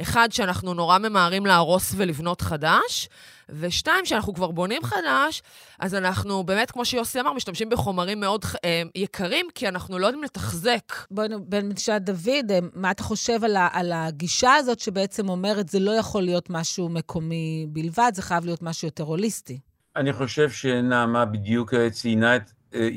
אחד, 0.00 0.28
שאנחנו 0.32 0.74
נורא 0.74 0.98
ממהרים 0.98 1.46
להרוס 1.46 1.92
ולבנות 1.96 2.40
חדש. 2.40 3.08
ושתיים, 3.52 4.06
שאנחנו 4.06 4.34
כבר 4.34 4.50
בונים 4.50 4.82
חדש, 4.82 5.42
אז 5.78 5.94
אנחנו 5.94 6.44
באמת, 6.44 6.70
כמו 6.70 6.84
שיוסי 6.84 7.20
אמר, 7.20 7.32
משתמשים 7.32 7.68
בחומרים 7.68 8.20
מאוד 8.20 8.44
אה, 8.64 8.82
יקרים, 8.94 9.46
כי 9.54 9.68
אנחנו 9.68 9.98
לא 9.98 10.06
יודעים 10.06 10.24
לתחזק. 10.24 10.92
בואי 11.10 11.28
נשאל 11.62 11.98
דוד, 11.98 12.52
מה 12.74 12.90
אתה 12.90 13.02
חושב 13.02 13.44
על, 13.44 13.56
על 13.72 13.92
הגישה 13.92 14.54
הזאת 14.54 14.80
שבעצם 14.80 15.28
אומרת, 15.28 15.68
זה 15.68 15.80
לא 15.80 15.90
יכול 15.90 16.22
להיות 16.22 16.50
משהו 16.50 16.88
מקומי 16.88 17.66
בלבד, 17.68 18.12
זה 18.14 18.22
חייב 18.22 18.44
להיות 18.44 18.62
משהו 18.62 18.88
יותר 18.88 19.04
הוליסטי? 19.04 19.58
אני 19.96 20.12
חושב 20.12 20.50
שנעמה 20.50 21.24
בדיוק 21.24 21.74
ציינה, 21.90 22.36
את, 22.36 22.50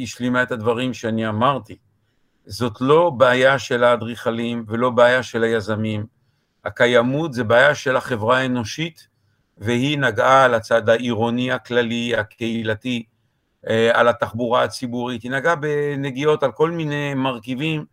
השלימה 0.03 0.43
את 0.43 0.51
הדברים 0.51 0.93
שאני 0.93 1.27
אמרתי. 1.27 1.75
זאת 2.45 2.81
לא 2.81 3.09
בעיה 3.09 3.59
של 3.59 3.83
האדריכלים 3.83 4.65
ולא 4.67 4.89
בעיה 4.89 5.23
של 5.23 5.43
היזמים. 5.43 6.05
הקיימות 6.65 7.33
זה 7.33 7.43
בעיה 7.43 7.75
של 7.75 7.95
החברה 7.95 8.37
האנושית, 8.37 9.07
והיא 9.57 9.97
נגעה 9.97 10.45
על 10.45 10.53
הצד 10.53 10.89
העירוני 10.89 11.51
הכללי, 11.51 12.15
הקהילתי, 12.15 13.03
על 13.93 14.07
התחבורה 14.07 14.63
הציבורית, 14.63 15.23
היא 15.23 15.31
נגעה 15.31 15.55
בנגיעות 15.55 16.43
על 16.43 16.51
כל 16.51 16.71
מיני 16.71 17.13
מרכיבים 17.13 17.85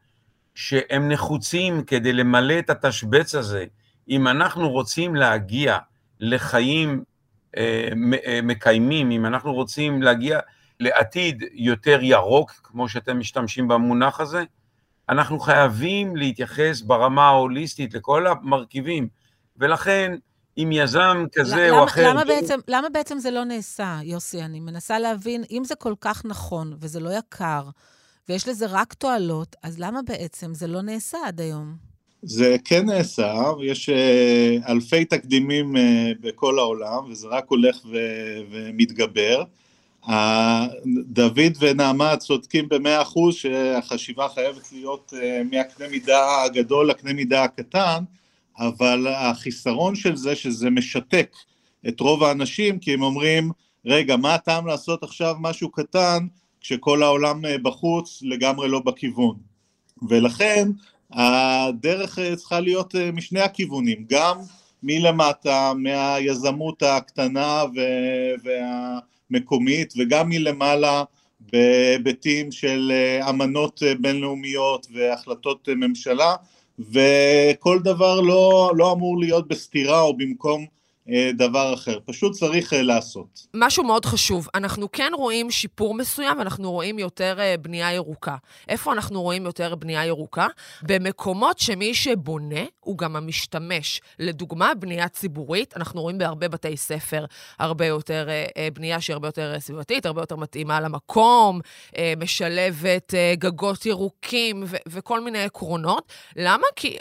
שהם 0.54 1.08
נחוצים 1.08 1.82
כדי 1.84 2.12
למלא 2.12 2.58
את 2.58 2.70
התשבץ 2.70 3.34
הזה. 3.34 3.64
אם 4.08 4.28
אנחנו 4.28 4.70
רוצים 4.70 5.16
להגיע 5.16 5.78
לחיים 6.20 7.04
מקיימים, 8.42 9.10
אם 9.10 9.26
אנחנו 9.26 9.52
רוצים 9.52 10.02
להגיע 10.02 10.38
לעתיד 10.80 11.44
יותר 11.52 11.98
ירוק, 12.02 12.50
כמו 12.62 12.88
שאתם 12.88 13.18
משתמשים 13.18 13.68
במונח 13.68 14.20
הזה, 14.20 14.44
אנחנו 15.08 15.40
חייבים 15.40 16.16
להתייחס 16.16 16.80
ברמה 16.80 17.26
ההוליסטית 17.26 17.94
לכל 17.94 18.26
המרכיבים, 18.26 19.08
ולכן 19.56 20.14
עם 20.60 20.72
יזם 20.72 21.24
כזה 21.32 21.66
למה, 21.68 21.78
או 21.78 21.84
אחר. 21.84 22.10
למה 22.10 22.24
בעצם, 22.24 22.58
למה 22.68 22.88
בעצם 22.88 23.18
זה 23.18 23.30
לא 23.30 23.44
נעשה, 23.44 23.98
יוסי? 24.02 24.42
אני 24.42 24.60
מנסה 24.60 24.98
להבין, 24.98 25.44
אם 25.50 25.62
זה 25.64 25.74
כל 25.74 25.94
כך 26.00 26.24
נכון 26.24 26.76
וזה 26.80 27.00
לא 27.00 27.10
יקר, 27.18 27.62
ויש 28.28 28.48
לזה 28.48 28.66
רק 28.68 28.94
תועלות, 28.94 29.56
אז 29.62 29.78
למה 29.78 30.00
בעצם 30.02 30.54
זה 30.54 30.66
לא 30.66 30.82
נעשה 30.82 31.18
עד 31.26 31.40
היום? 31.40 31.74
זה 32.22 32.56
כן 32.64 32.86
נעשה, 32.86 33.34
יש 33.62 33.88
uh, 33.88 34.68
אלפי 34.68 35.04
תקדימים 35.04 35.76
uh, 35.76 35.80
בכל 36.20 36.58
העולם, 36.58 37.10
וזה 37.10 37.28
רק 37.28 37.44
הולך 37.48 37.76
ו- 37.92 38.40
ומתגבר. 38.50 39.42
דוד 40.86 41.52
ונעמה 41.60 42.16
צודקים 42.16 42.68
במאה 42.68 43.02
אחוז 43.02 43.34
שהחשיבה 43.34 44.28
חייבת 44.34 44.72
להיות 44.72 45.12
uh, 45.16 45.54
מהקנה 45.54 45.88
מידה 45.88 46.42
הגדול 46.42 46.90
לקנה 46.90 47.12
מידה 47.12 47.44
הקטן, 47.44 48.04
אבל 48.60 49.06
החיסרון 49.06 49.94
של 49.94 50.16
זה 50.16 50.36
שזה 50.36 50.70
משתק 50.70 51.36
את 51.88 52.00
רוב 52.00 52.24
האנשים, 52.24 52.78
כי 52.78 52.94
הם 52.94 53.02
אומרים, 53.02 53.50
רגע, 53.84 54.16
מה 54.16 54.34
הטעם 54.34 54.66
לעשות 54.66 55.02
עכשיו 55.02 55.34
משהו 55.40 55.70
קטן, 55.70 56.26
כשכל 56.60 57.02
העולם 57.02 57.42
בחוץ 57.62 58.18
לגמרי 58.22 58.68
לא 58.68 58.78
בכיוון. 58.78 59.36
ולכן 60.08 60.68
הדרך 61.12 62.18
צריכה 62.36 62.60
להיות 62.60 62.94
משני 63.12 63.40
הכיוונים, 63.40 64.04
גם 64.10 64.38
מלמטה, 64.82 65.72
מהיזמות 65.76 66.82
הקטנה 66.82 67.64
והמקומית, 68.44 69.94
וגם 69.98 70.28
מלמעלה 70.28 71.04
בהיבטים 71.40 72.52
של 72.52 72.92
אמנות 73.28 73.82
בינלאומיות 74.00 74.86
והחלטות 74.94 75.68
ממשלה, 75.76 76.34
וכל 76.78 77.78
דבר 77.84 78.20
לא, 78.20 78.72
לא 78.76 78.92
אמור 78.92 79.20
להיות 79.20 79.48
בסתירה 79.48 80.00
או 80.00 80.16
במקום 80.16 80.66
דבר 81.34 81.74
אחר, 81.74 81.98
פשוט 82.04 82.32
צריך 82.32 82.72
לעשות. 82.76 83.46
משהו 83.54 83.84
מאוד 83.84 84.04
חשוב, 84.04 84.48
אנחנו 84.54 84.92
כן 84.92 85.12
רואים 85.14 85.50
שיפור 85.50 85.94
מסוים, 85.94 86.40
אנחנו 86.40 86.72
רואים 86.72 86.98
יותר 86.98 87.38
בנייה 87.60 87.92
ירוקה. 87.92 88.36
איפה 88.68 88.92
אנחנו 88.92 89.22
רואים 89.22 89.44
יותר 89.44 89.74
בנייה 89.74 90.06
ירוקה? 90.06 90.46
במקומות 90.82 91.58
שמי 91.58 91.94
שבונה 91.94 92.60
הוא 92.80 92.98
גם 92.98 93.16
המשתמש. 93.16 94.00
לדוגמה, 94.18 94.74
בנייה 94.74 95.08
ציבורית, 95.08 95.76
אנחנו 95.76 96.02
רואים 96.02 96.18
בהרבה 96.18 96.48
בתי 96.48 96.76
ספר 96.76 97.24
הרבה 97.58 97.86
יותר 97.86 98.28
בנייה 98.72 99.00
שהיא 99.00 99.14
הרבה 99.14 99.28
יותר 99.28 99.54
סביבתית, 99.58 100.06
הרבה 100.06 100.22
יותר 100.22 100.36
מתאימה 100.36 100.80
למקום, 100.80 101.60
משלבת 102.16 103.14
גגות 103.32 103.86
ירוקים 103.86 104.64
ו- 104.66 104.76
וכל 104.88 105.20
מיני 105.20 105.42
עקרונות. 105.42 106.12
למה? 106.36 106.66
כי 106.76 106.96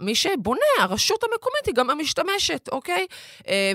מי 0.00 0.14
שבונה, 0.14 0.60
הרשות 0.80 1.22
המקומית 1.22 1.66
היא 1.66 1.74
גם 1.74 1.90
המשתמשת, 1.90 2.68
אוקיי? 2.72 3.06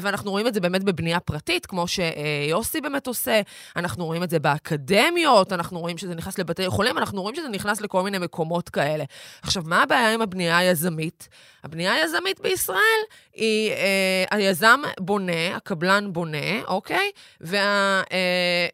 ואנחנו 0.01 0.31
רואים 0.31 0.47
את 0.47 0.53
זה 0.53 0.59
באמת 0.59 0.83
בבנייה 0.83 1.19
פרטית, 1.19 1.65
כמו 1.65 1.85
שיוסי 1.87 2.81
באמת 2.81 3.07
עושה, 3.07 3.41
אנחנו 3.75 4.05
רואים 4.05 4.23
את 4.23 4.29
זה 4.29 4.39
באקדמיות, 4.39 5.53
אנחנו 5.53 5.79
רואים 5.79 5.97
שזה 5.97 6.15
נכנס 6.15 6.39
לבתי 6.39 6.69
חולים, 6.69 6.97
אנחנו 6.97 7.21
רואים 7.21 7.35
שזה 7.35 7.47
נכנס 7.49 7.81
לכל 7.81 8.03
מיני 8.03 8.17
מקומות 8.17 8.69
כאלה. 8.69 9.03
עכשיו, 9.41 9.63
מה 9.65 9.83
הבעיה 9.83 10.13
עם 10.13 10.21
הבנייה 10.21 10.57
היזמית? 10.57 11.29
הבנייה 11.63 11.93
היזמית 11.93 12.39
בישראל 12.39 13.01
היא, 13.33 13.71
אה, 13.71 14.25
היזם 14.31 14.81
בונה, 14.99 15.55
הקבלן 15.55 16.13
בונה, 16.13 16.63
אוקיי? 16.67 17.11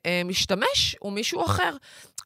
והמשתמש 0.06 0.94
אה, 0.94 1.00
הוא 1.00 1.12
מישהו 1.12 1.46
אחר. 1.46 1.76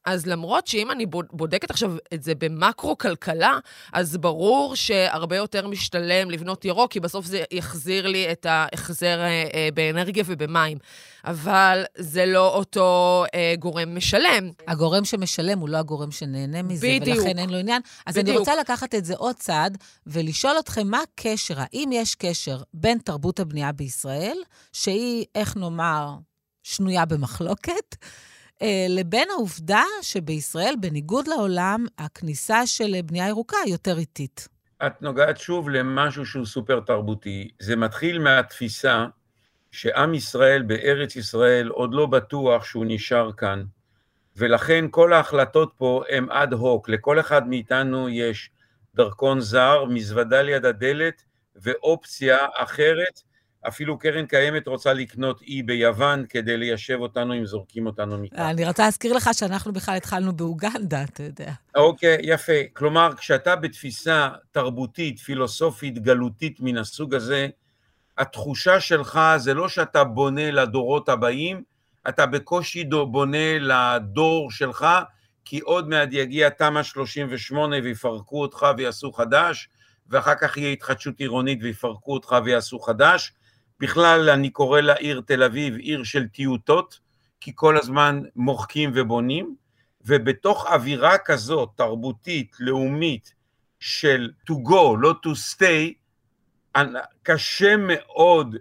אז 0.06 0.26
למרות 0.26 0.68
שאם 0.68 0.92
אני 0.92 1.06
בודקת 1.32 1.70
עכשיו 1.70 1.96
את 2.14 2.24
זה 2.24 2.36
במקרו-כלכלה, 2.36 3.60
אז 3.94 4.18
ברור 4.18 4.76
שהרבה 4.76 5.36
יותר 5.36 5.68
משתלם 5.68 6.32
לבנות 6.32 6.66
ירוק, 6.66 6.92
כי 6.92 7.00
בסוף 7.00 7.26
זה 7.26 7.44
יחזיר 7.52 8.08
לי 8.08 8.32
את 8.32 8.46
ההחזר 8.46 9.20
אה, 9.20 9.48
אה, 9.54 9.70
באנרגיה 9.74 10.24
ובמים. 10.28 10.78
אבל 11.26 11.84
זה 11.98 12.26
לא 12.26 12.56
אותו 12.56 13.24
אה, 13.34 13.54
גורם 13.60 13.96
משלם. 13.96 14.52
הגורם 14.68 15.06
שמשלם 15.06 15.60
הוא 15.60 15.70
לא 15.70 15.78
הגורם 15.78 16.12
שנהנה 16.12 16.62
מזה, 16.62 16.88
בדיוק. 17.02 17.18
ולכן 17.18 17.40
אין 17.40 17.50
לו 17.50 17.58
עניין. 17.58 17.82
אז 18.06 18.14
בדיוק. 18.14 18.30
אני 18.30 18.38
רוצה 18.38 18.56
לקחת 18.56 18.96
את 18.96 19.06
זה 19.06 19.16
עוד 19.16 19.36
צעד 19.36 19.78
ולשאול 20.08 20.60
אתכם 20.60 20.88
מה 20.88 21.00
הקשר, 21.02 21.56
האם 21.58 21.90
יש 21.94 22.16
קשר 22.16 22.62
בין 22.74 22.98
תרבות 22.98 23.40
הבנייה 23.40 23.72
בישראל, 23.72 24.38
שהיא, 24.74 25.26
איך 25.36 25.58
נאמר, 25.58 26.16
שנויה 26.64 27.06
במחלוקת, 27.06 27.96
לבין 28.90 29.28
העובדה 29.30 29.84
שבישראל, 30.02 30.76
בניגוד 30.80 31.28
לעולם, 31.28 31.86
הכניסה 31.98 32.68
של 32.68 32.96
בנייה 33.04 33.28
ירוקה 33.28 33.58
יותר 33.68 33.98
איטית. 33.98 34.48
את 34.86 35.02
נוגעת 35.02 35.38
שוב 35.38 35.70
למשהו 35.70 36.26
שהוא 36.26 36.46
סופר 36.46 36.80
תרבותי. 36.80 37.50
זה 37.60 37.76
מתחיל 37.76 38.20
מהתפיסה 38.20 39.06
שעם 39.72 40.14
ישראל 40.14 40.62
בארץ 40.62 41.16
ישראל 41.16 41.68
עוד 41.68 41.94
לא 41.94 42.06
בטוח 42.06 42.66
שהוא 42.66 42.86
נשאר 42.88 43.32
כאן, 43.32 43.64
ולכן 44.36 44.86
כל 44.92 45.14
ההחלטות 45.14 45.74
פה 45.78 46.04
הן 46.10 46.32
אד 46.32 46.54
הוק. 46.54 46.90
לכל 46.90 47.20
אחד 47.20 47.48
מאיתנו 47.48 48.10
יש 48.10 48.52
דרכון 48.96 49.40
זר, 49.40 49.86
מזוודה 49.86 50.42
ליד 50.42 50.66
הדלת 50.66 51.24
ואופציה 51.56 52.38
אחרת 52.58 53.22
אפילו 53.68 54.00
קרן 54.00 54.26
קיימת 54.26 54.68
רוצה 54.68 54.94
לקנות 54.94 55.42
אי 55.42 55.64
ביוון 55.64 56.26
כדי 56.30 56.58
ליישב 56.58 56.98
אותנו 57.00 57.34
אם 57.34 57.46
זורקים 57.46 57.86
אותנו 57.86 58.18
מכאן. 58.18 58.46
אני 58.46 58.66
רוצה 58.66 58.84
להזכיר 58.84 59.14
לך 59.14 59.30
שאנחנו 59.34 59.74
בכלל 59.74 59.96
התחלנו 59.96 60.34
באוגנדה, 60.34 61.04
אתה 61.04 61.24
יודע. 61.24 61.52
אוקיי, 61.76 62.18
יפה. 62.22 62.54
כלומר, 62.74 63.14
כשאתה 63.18 63.56
בתפיסה 63.56 64.30
תרבותית, 64.52 65.20
פילוסופית, 65.20 66.00
גלותית 66.00 66.58
מן 66.60 66.78
הסוג 66.78 67.16
הזה, 67.16 67.48
התחושה 68.18 68.80
שלך 68.80 69.20
זה 69.38 69.54
לא 69.54 69.70
שאתה 69.70 70.04
בונה 70.04 70.52
לדורות 70.52 71.10
הבאים, 71.10 71.64
אתה 72.10 72.26
בקושי 72.26 72.84
בונה 72.84 73.60
לדור 73.60 74.52
שלך, 74.52 74.88
כי 75.46 75.60
עוד 75.60 75.90
מעט 75.90 76.10
יגיע 76.12 76.50
תמ"א 76.50 76.84
38 76.84 77.76
ויפרקו 77.84 78.42
אותך 78.42 78.66
ויעשו 78.78 79.12
חדש, 79.12 79.70
ואחר 80.10 80.36
כך 80.36 80.58
יהיה 80.58 80.72
התחדשות 80.72 81.20
עירונית 81.20 81.60
ויפרקו 81.62 82.14
אותך 82.14 82.36
ויעשו 82.46 82.80
חדש, 82.80 83.34
בכלל 83.80 84.30
אני 84.30 84.50
קורא 84.50 84.80
לעיר 84.82 85.22
תל 85.26 85.44
אביב 85.44 85.76
עיר 85.76 86.04
של 86.04 86.28
טיוטות, 86.28 87.00
כי 87.42 87.52
כל 87.56 87.78
הזמן 87.78 88.22
מוחקים 88.36 88.92
ובונים, 88.96 89.56
ובתוך 90.06 90.66
אווירה 90.66 91.18
כזאת, 91.18 91.70
תרבותית, 91.76 92.56
לאומית, 92.60 93.34
של 93.80 94.32
to 94.50 94.54
go, 94.54 94.98
לא 95.00 95.14
to 95.26 95.30
stay, 95.30 96.00
קשה 97.24 97.76
מאוד 97.78 98.56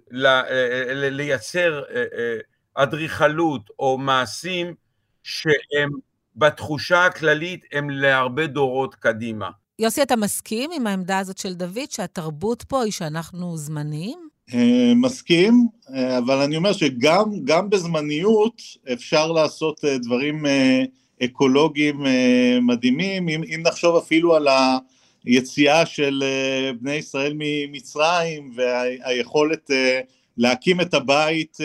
לייצר 1.11 1.83
אה, 1.91 2.05
אה, 2.19 2.39
אדריכלות 2.75 3.71
או 3.79 3.99
מעשים 3.99 4.75
שהם 5.23 5.91
בתחושה 6.37 7.05
הכללית 7.05 7.65
הם 7.73 7.91
להרבה 7.91 8.47
דורות 8.47 8.95
קדימה. 8.95 9.51
יוסי, 9.79 10.03
אתה 10.03 10.17
מסכים 10.17 10.71
עם 10.75 10.87
העמדה 10.87 11.19
הזאת 11.19 11.39
של 11.39 11.55
דוד, 11.55 11.91
שהתרבות 11.91 12.63
פה 12.63 12.83
היא 12.83 12.93
שאנחנו 12.93 13.57
זמניים? 13.57 14.28
אה, 14.55 14.93
מסכים, 14.97 15.67
אה, 15.95 16.19
אבל 16.19 16.39
אני 16.39 16.57
אומר 16.57 16.73
שגם 16.73 17.71
בזמניות 17.71 18.63
אפשר 18.93 19.33
לעשות 19.33 19.85
אה, 19.85 19.99
דברים 19.99 20.47
אקולוגיים 21.25 22.05
מדהימים, 22.63 23.29
אם, 23.29 23.43
אם 23.43 23.61
נחשוב 23.63 23.97
אפילו 23.97 24.37
על 24.37 24.49
היציאה 25.25 25.87
של 25.87 26.25
בני 26.81 26.95
ישראל 26.95 27.33
ממצרים 27.39 28.53
והיכולת 28.57 29.71
להקים 30.37 30.81
את 30.81 30.95
הבית 30.95 31.57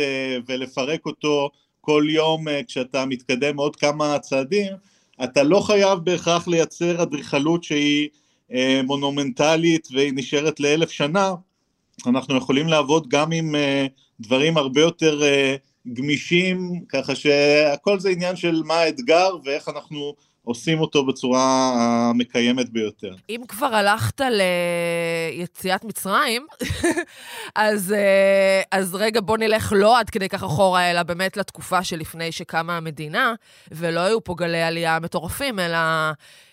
ולפרק 0.47 1.05
אותו 1.05 1.49
כל 1.81 2.05
יום 2.09 2.45
כשאתה 2.67 3.05
מתקדם 3.05 3.57
עוד 3.57 3.75
כמה 3.75 4.19
צעדים, 4.19 4.73
אתה 5.23 5.43
לא 5.43 5.59
חייב 5.59 5.99
בהכרח 5.99 6.47
לייצר 6.47 7.03
אדריכלות 7.03 7.63
שהיא 7.63 8.09
מונומנטלית 8.83 9.87
והיא 9.91 10.11
נשארת 10.15 10.59
לאלף 10.59 10.91
שנה, 10.91 11.33
אנחנו 12.07 12.37
יכולים 12.37 12.67
לעבוד 12.67 13.07
גם 13.07 13.31
עם 13.31 13.55
uh, 13.55 13.89
דברים 14.19 14.57
הרבה 14.57 14.81
יותר 14.81 15.21
uh, 15.21 15.93
גמישים, 15.93 16.83
ככה 16.89 17.15
שהכל 17.15 17.99
זה 17.99 18.09
עניין 18.09 18.35
של 18.35 18.61
מה 18.65 18.75
האתגר 18.75 19.29
ואיך 19.43 19.69
אנחנו 19.69 20.13
עושים 20.45 20.79
אותו 20.79 21.05
בצורה 21.05 21.71
המקיימת 21.75 22.69
ביותר. 22.69 23.15
אם 23.29 23.41
כבר 23.47 23.75
הלכת 23.75 24.21
ליציאת 25.31 25.83
מצרים, 25.83 26.47
אז, 27.55 27.93
אה, 27.93 28.61
אז 28.71 28.95
רגע 28.95 29.21
בוא 29.21 29.37
נלך 29.37 29.73
לא 29.75 29.99
עד 29.99 30.09
כדי 30.09 30.29
כך 30.29 30.43
אחורה, 30.43 30.91
אלא 30.91 31.03
באמת 31.03 31.37
לתקופה 31.37 31.83
שלפני 31.83 32.31
שקמה 32.31 32.77
המדינה, 32.77 33.33
ולא 33.71 33.99
היו 33.99 34.23
פה 34.23 34.35
גלי 34.37 34.61
עלייה 34.61 34.99
מטורפים, 34.99 35.59
אלא 35.59 35.77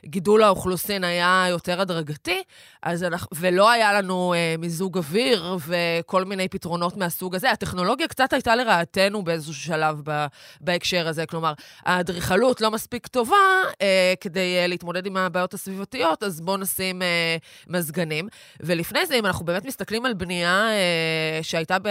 גידול 0.07 0.43
האוכלוסין 0.43 1.05
היה 1.05 1.47
יותר 1.49 1.81
הדרגתי, 1.81 2.43
אז 2.83 3.05
אנחנו, 3.05 3.29
ולא 3.35 3.71
היה 3.71 3.93
לנו 3.93 4.35
אה, 4.35 4.55
מיזוג 4.59 4.97
אוויר 4.97 5.57
וכל 5.67 6.25
מיני 6.25 6.49
פתרונות 6.49 6.97
מהסוג 6.97 7.35
הזה. 7.35 7.51
הטכנולוגיה 7.51 8.09
קצת 8.09 8.33
הייתה 8.33 8.57
לרעתנו 8.57 9.25
באיזשהו 9.25 9.55
שלב 9.55 10.01
ב, 10.05 10.27
בהקשר 10.61 11.09
הזה, 11.09 11.27
כלומר, 11.27 11.53
האדריכלות 11.85 12.61
לא 12.61 12.71
מספיק 12.71 13.07
טובה 13.07 13.37
אה, 13.83 14.15
כדי 14.21 14.59
אה, 14.59 14.67
להתמודד 14.67 15.07
עם 15.07 15.17
הבעיות 15.17 15.55
הסביבתיות, 15.55 16.23
אז 16.23 16.41
בואו 16.41 16.57
נשים 16.57 17.03
אה, 17.03 17.37
מזגנים. 17.67 18.29
ולפני 18.61 19.07
זה, 19.07 19.15
אם 19.15 19.27
אנחנו 19.27 19.45
באמת 19.45 19.65
מסתכלים 19.65 20.07
על 20.07 20.15
בנייה 20.15 20.69
אה, 20.71 21.39
שהייתה 21.43 21.79
ב... 21.83 21.89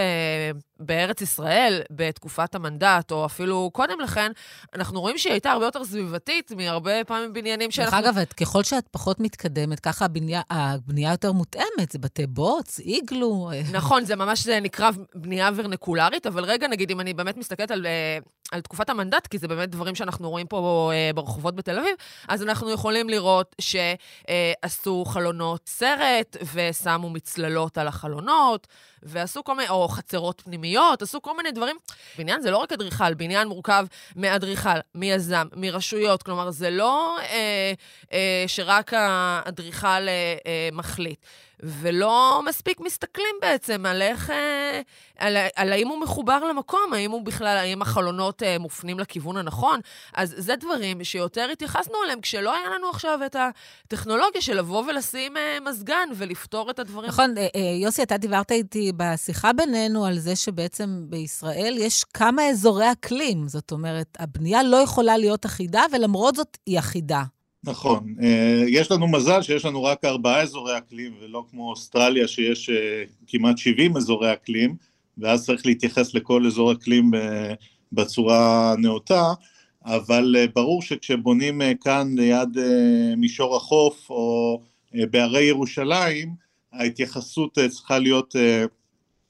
בארץ 0.80 1.20
ישראל, 1.22 1.82
בתקופת 1.90 2.54
המנדט, 2.54 3.12
או 3.12 3.26
אפילו 3.26 3.70
קודם 3.72 4.00
לכן, 4.00 4.32
אנחנו 4.74 5.00
רואים 5.00 5.18
שהיא 5.18 5.32
הייתה 5.32 5.52
הרבה 5.52 5.64
יותר 5.64 5.84
סביבתית 5.84 6.52
מהרבה 6.52 7.04
פעמים 7.04 7.32
בניינים 7.32 7.70
שאנחנו... 7.70 7.99
אגב, 8.00 8.24
ככל 8.24 8.62
שאת 8.62 8.88
פחות 8.90 9.20
מתקדמת, 9.20 9.80
ככה 9.80 10.04
הבנייה, 10.04 10.40
הבנייה 10.50 11.10
יותר 11.10 11.32
מותאמת, 11.32 11.92
זה 11.92 11.98
בתי 11.98 12.26
בוץ, 12.26 12.78
איגלו. 12.78 13.50
נכון, 13.72 14.04
זה 14.04 14.16
ממש 14.16 14.44
זה 14.44 14.60
נקרא 14.60 14.90
בנייה 15.14 15.50
ורנקולרית, 15.54 16.26
אבל 16.26 16.44
רגע, 16.44 16.68
נגיד, 16.68 16.90
אם 16.90 17.00
אני 17.00 17.14
באמת 17.14 17.36
מסתכלת 17.36 17.70
על, 17.70 17.86
אה, 17.86 18.18
על 18.52 18.60
תקופת 18.60 18.90
המנדט, 18.90 19.26
כי 19.26 19.38
זה 19.38 19.48
באמת 19.48 19.70
דברים 19.70 19.94
שאנחנו 19.94 20.30
רואים 20.30 20.46
פה 20.46 20.90
אה, 20.94 21.10
ברחובות 21.14 21.54
בתל 21.54 21.78
אביב, 21.78 21.94
אז 22.28 22.42
אנחנו 22.42 22.70
יכולים 22.70 23.08
לראות 23.08 23.56
שעשו 23.60 25.04
חלונות 25.04 25.68
סרט, 25.68 26.36
ושמו 26.54 27.10
מצללות 27.10 27.78
על 27.78 27.88
החלונות, 27.88 28.66
ועשו 29.02 29.44
כל 29.44 29.54
מיני, 29.56 29.68
או 29.68 29.88
חצרות 29.88 30.40
פנימיות, 30.44 31.02
עשו 31.02 31.22
כל 31.22 31.36
מיני 31.36 31.52
דברים. 31.52 31.76
בניין 32.18 32.40
זה 32.40 32.50
לא 32.50 32.56
רק 32.56 32.72
אדריכל, 32.72 33.14
בניין 33.14 33.48
מורכב 33.48 33.86
מאדריכל, 34.16 34.78
מיזם, 34.94 35.46
מרשויות, 35.56 36.22
כלומר, 36.22 36.50
זה 36.50 36.70
לא 36.70 37.18
אה, 37.20 37.72
שרק 38.46 38.94
האדריכל 38.94 39.86
אה, 39.86 40.36
אה, 40.46 40.68
מחליט. 40.72 41.18
ולא 41.62 42.42
מספיק 42.46 42.80
מסתכלים 42.80 43.34
בעצם 43.40 43.86
על 43.86 44.02
איך, 44.02 44.30
אה, 44.30 44.80
על, 45.18 45.36
על 45.56 45.72
האם 45.72 45.88
הוא 45.88 46.00
מחובר 46.00 46.44
למקום, 46.44 46.92
האם 46.92 47.10
הוא 47.10 47.22
בכלל, 47.22 47.56
האם 47.56 47.82
החלונות 47.82 48.42
אה, 48.42 48.58
מופנים 48.58 48.98
לכיוון 48.98 49.36
הנכון. 49.36 49.80
אז 50.14 50.34
זה 50.38 50.56
דברים 50.56 51.04
שיותר 51.04 51.48
התייחסנו 51.52 51.94
אליהם 52.04 52.20
כשלא 52.20 52.56
היה 52.56 52.70
לנו 52.70 52.90
עכשיו 52.90 53.20
את 53.26 53.36
הטכנולוגיה 53.36 54.40
של 54.40 54.58
לבוא 54.58 54.84
ולשים 54.88 55.36
אה, 55.36 55.58
מזגן 55.60 56.08
ולפתור 56.16 56.70
את 56.70 56.78
הדברים. 56.78 57.08
נכון, 57.08 57.34
יוסי, 57.80 58.02
אתה 58.02 58.16
דיברת 58.16 58.52
איתי 58.52 58.92
בשיחה 58.96 59.52
בינינו 59.52 60.06
על 60.06 60.18
זה 60.18 60.36
שבעצם 60.36 61.04
בישראל 61.08 61.74
יש 61.78 62.04
כמה 62.04 62.48
אזורי 62.48 62.92
אקלים. 62.92 63.48
זאת 63.48 63.72
אומרת, 63.72 64.16
הבנייה 64.18 64.62
לא 64.62 64.76
יכולה 64.76 65.16
להיות 65.16 65.46
אחידה, 65.46 65.82
ולמרות 65.92 66.36
זאת 66.36 66.58
היא 66.66 66.78
אחידה. 66.78 67.22
נכון, 67.64 68.14
אה, 68.22 68.64
יש 68.68 68.90
לנו 68.90 69.08
מזל 69.08 69.42
שיש 69.42 69.64
לנו 69.64 69.84
רק 69.84 70.04
ארבעה 70.04 70.42
אזורי 70.42 70.78
אקלים 70.78 71.12
ולא 71.20 71.44
כמו 71.50 71.70
אוסטרליה 71.70 72.28
שיש 72.28 72.70
אה, 72.70 73.04
כמעט 73.26 73.58
70 73.58 73.96
אזורי 73.96 74.32
אקלים 74.32 74.76
ואז 75.18 75.46
צריך 75.46 75.66
להתייחס 75.66 76.14
לכל 76.14 76.46
אזור 76.46 76.72
אקלים 76.72 77.14
אה, 77.14 77.54
בצורה 77.92 78.74
נאותה. 78.78 79.32
אבל 79.84 80.36
ברור 80.54 80.82
שכשבונים 80.82 81.60
כאן 81.80 82.14
ליד 82.16 82.48
מישור 83.16 83.56
החוף 83.56 84.10
או 84.10 84.60
בהרי 84.94 85.42
ירושלים 85.42 86.34
ההתייחסות 86.72 87.58
צריכה 87.70 87.98
להיות 87.98 88.36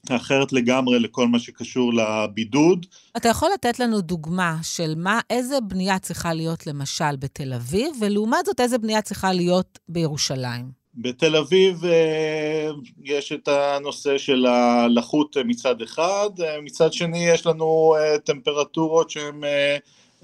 אחרת 0.09 0.53
לגמרי 0.53 0.99
לכל 0.99 1.27
מה 1.27 1.39
שקשור 1.39 1.93
לבידוד. 1.93 2.85
אתה 3.17 3.29
יכול 3.29 3.49
לתת 3.53 3.79
לנו 3.79 4.01
דוגמה 4.01 4.57
של 4.63 4.93
מה, 4.97 5.19
איזה 5.29 5.61
בנייה 5.61 5.99
צריכה 5.99 6.33
להיות 6.33 6.67
למשל 6.67 7.15
בתל 7.19 7.53
אביב, 7.53 7.93
ולעומת 8.01 8.45
זאת 8.45 8.59
איזה 8.59 8.77
בנייה 8.77 9.01
צריכה 9.01 9.33
להיות 9.33 9.79
בירושלים? 9.89 10.81
בתל 10.95 11.35
אביב 11.35 11.85
אה, 11.85 12.69
יש 13.03 13.31
את 13.31 13.47
הנושא 13.47 14.17
של 14.17 14.45
הלחות 14.45 15.37
מצד 15.45 15.81
אחד, 15.81 16.29
אה, 16.39 16.61
מצד 16.61 16.93
שני 16.93 17.27
יש 17.27 17.45
לנו 17.45 17.95
אה, 17.97 18.17
טמפרטורות 18.17 19.09
שהן 19.09 19.41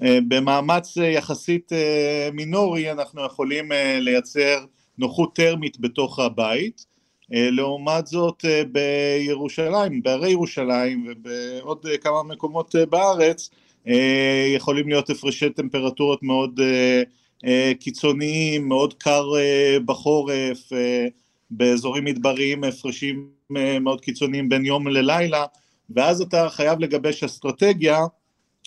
במאמץ 0.00 0.96
יחסית 0.96 1.72
מינורי, 2.32 2.92
אנחנו 2.92 3.24
יכולים 3.24 3.72
לייצר 4.00 4.64
נוחות 4.98 5.34
טרמית 5.34 5.80
בתוך 5.80 6.18
הבית. 6.18 6.86
לעומת 7.30 8.06
זאת 8.06 8.44
בירושלים, 8.72 10.02
בהרי 10.02 10.30
ירושלים 10.30 11.06
ובעוד 11.08 11.86
כמה 12.00 12.22
מקומות 12.22 12.74
בארץ 12.90 13.50
יכולים 14.56 14.88
להיות 14.88 15.10
הפרשי 15.10 15.50
טמפרטורות 15.50 16.22
מאוד 16.22 16.60
אה, 17.44 17.72
קיצוניים, 17.80 18.68
מאוד 18.68 18.94
קר 18.94 19.24
אה, 19.36 19.76
בחורף, 19.84 20.72
אה, 20.72 21.06
באזורים 21.50 22.04
מדבריים 22.04 22.64
הפרשים 22.64 23.28
מאוד 23.80 24.00
קיצוניים 24.00 24.48
בין 24.48 24.64
יום 24.66 24.88
ללילה, 24.88 25.44
ואז 25.90 26.20
אתה 26.20 26.48
חייב 26.50 26.80
לגבש 26.80 27.24
אסטרטגיה 27.24 27.98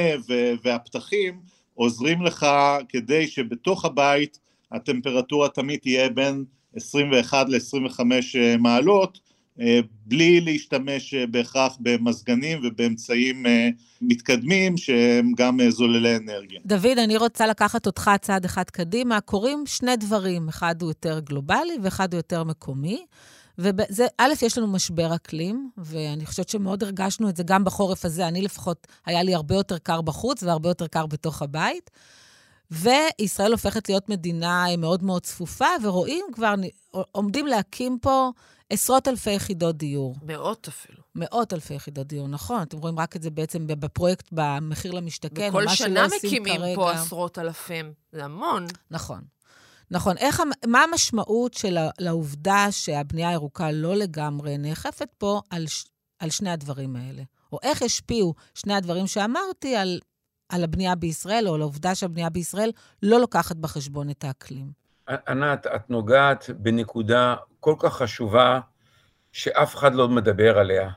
והפתחים 0.63 1.39
עוזרים 1.73 2.21
לך 2.21 2.45
כדי 2.89 3.27
שבתוך 3.27 3.85
הבית 3.85 4.39
הטמפרטורה 4.71 5.49
תמיד 5.49 5.79
תהיה 5.79 6.09
בין 6.09 6.45
21 6.75 7.49
ל-25 7.49 7.99
מעלות, 8.59 9.19
אה, 9.59 9.79
בלי 10.05 10.41
להשתמש 10.41 11.13
אה, 11.13 11.27
בהכרח 11.27 11.77
במזגנים 11.79 12.59
ובאמצעים 12.63 13.45
אה, 13.45 13.69
מתקדמים 14.01 14.77
שהם 14.77 15.31
גם 15.37 15.69
זוללי 15.69 16.15
אנרגיה. 16.15 16.59
דוד, 16.65 16.97
אני 16.97 17.17
רוצה 17.17 17.47
לקחת 17.47 17.85
אותך 17.85 18.11
צעד 18.21 18.45
אחד 18.45 18.63
קדימה. 18.63 19.21
קורים 19.21 19.63
שני 19.65 19.95
דברים, 19.95 20.49
אחד 20.49 20.81
הוא 20.81 20.89
יותר 20.89 21.19
גלובלי 21.19 21.77
ואחד 21.81 22.13
הוא 22.13 22.19
יותר 22.19 22.43
מקומי. 22.43 23.05
וזה, 23.57 24.07
א', 24.17 24.33
יש 24.41 24.57
לנו 24.57 24.67
משבר 24.67 25.15
אקלים, 25.15 25.69
ואני 25.77 26.25
חושבת 26.25 26.49
שמאוד 26.49 26.83
הרגשנו 26.83 27.29
את 27.29 27.35
זה 27.35 27.43
גם 27.43 27.63
בחורף 27.63 28.05
הזה. 28.05 28.27
אני 28.27 28.41
לפחות, 28.41 28.87
היה 29.05 29.23
לי 29.23 29.35
הרבה 29.35 29.55
יותר 29.55 29.77
קר 29.77 30.01
בחוץ 30.01 30.43
והרבה 30.43 30.69
יותר 30.69 30.87
קר 30.87 31.05
בתוך 31.05 31.41
הבית. 31.41 31.89
וישראל 32.73 33.51
הופכת 33.51 33.89
להיות 33.89 34.09
מדינה 34.09 34.65
מאוד 34.77 35.03
מאוד 35.03 35.21
צפופה, 35.21 35.67
ורואים 35.83 36.25
כבר, 36.33 36.53
עומדים 37.11 37.47
להקים 37.47 37.97
פה 38.01 38.31
עשרות 38.69 39.07
אלפי 39.07 39.31
יחידות 39.31 39.77
דיור. 39.77 40.15
מאות 40.21 40.67
אפילו. 40.67 40.97
מאות 41.15 41.53
אלפי 41.53 41.73
יחידות 41.73 42.07
דיור, 42.07 42.27
נכון. 42.27 42.61
אתם 42.61 42.77
רואים 42.77 42.99
רק 42.99 43.15
את 43.15 43.21
זה 43.21 43.29
בעצם 43.29 43.67
בפרויקט 43.67 44.27
במחיר 44.31 44.91
למשתכן, 44.91 45.49
וכל 45.49 45.67
שנה 45.67 46.07
מקימים 46.15 46.57
כרגע. 46.59 46.75
פה 46.75 46.91
עשרות 46.91 47.39
אלפים. 47.39 47.93
זה 48.11 48.25
המון. 48.25 48.67
נכון. 48.91 49.21
נכון. 49.91 50.17
איך, 50.17 50.41
מה 50.65 50.83
המשמעות 50.83 51.53
של 51.53 51.77
העובדה 52.07 52.67
שהבנייה 52.71 53.29
הירוקה 53.29 53.71
לא 53.71 53.95
לגמרי 53.95 54.57
נאכפת 54.57 55.09
פה 55.17 55.41
על, 55.49 55.65
על 56.19 56.29
שני 56.29 56.49
הדברים 56.51 56.95
האלה? 56.95 57.23
או 57.51 57.59
איך 57.63 57.81
השפיעו 57.81 58.33
שני 58.53 58.73
הדברים 58.73 59.07
שאמרתי 59.07 59.75
על, 59.75 59.99
על 60.49 60.63
הבנייה 60.63 60.95
בישראל, 60.95 61.47
או 61.47 61.55
על 61.55 61.61
העובדה 61.61 61.95
שהבנייה 61.95 62.29
בישראל 62.29 62.71
לא 63.03 63.19
לוקחת 63.19 63.55
בחשבון 63.55 64.09
את 64.09 64.23
האקלים? 64.23 64.71
ענת, 65.27 65.67
את 65.67 65.89
נוגעת 65.89 66.49
בנקודה 66.57 67.35
כל 67.59 67.75
כך 67.79 67.93
חשובה 67.93 68.59
שאף 69.31 69.75
אחד 69.75 69.95
לא 69.95 70.09
מדבר 70.09 70.57
עליה. 70.57 70.89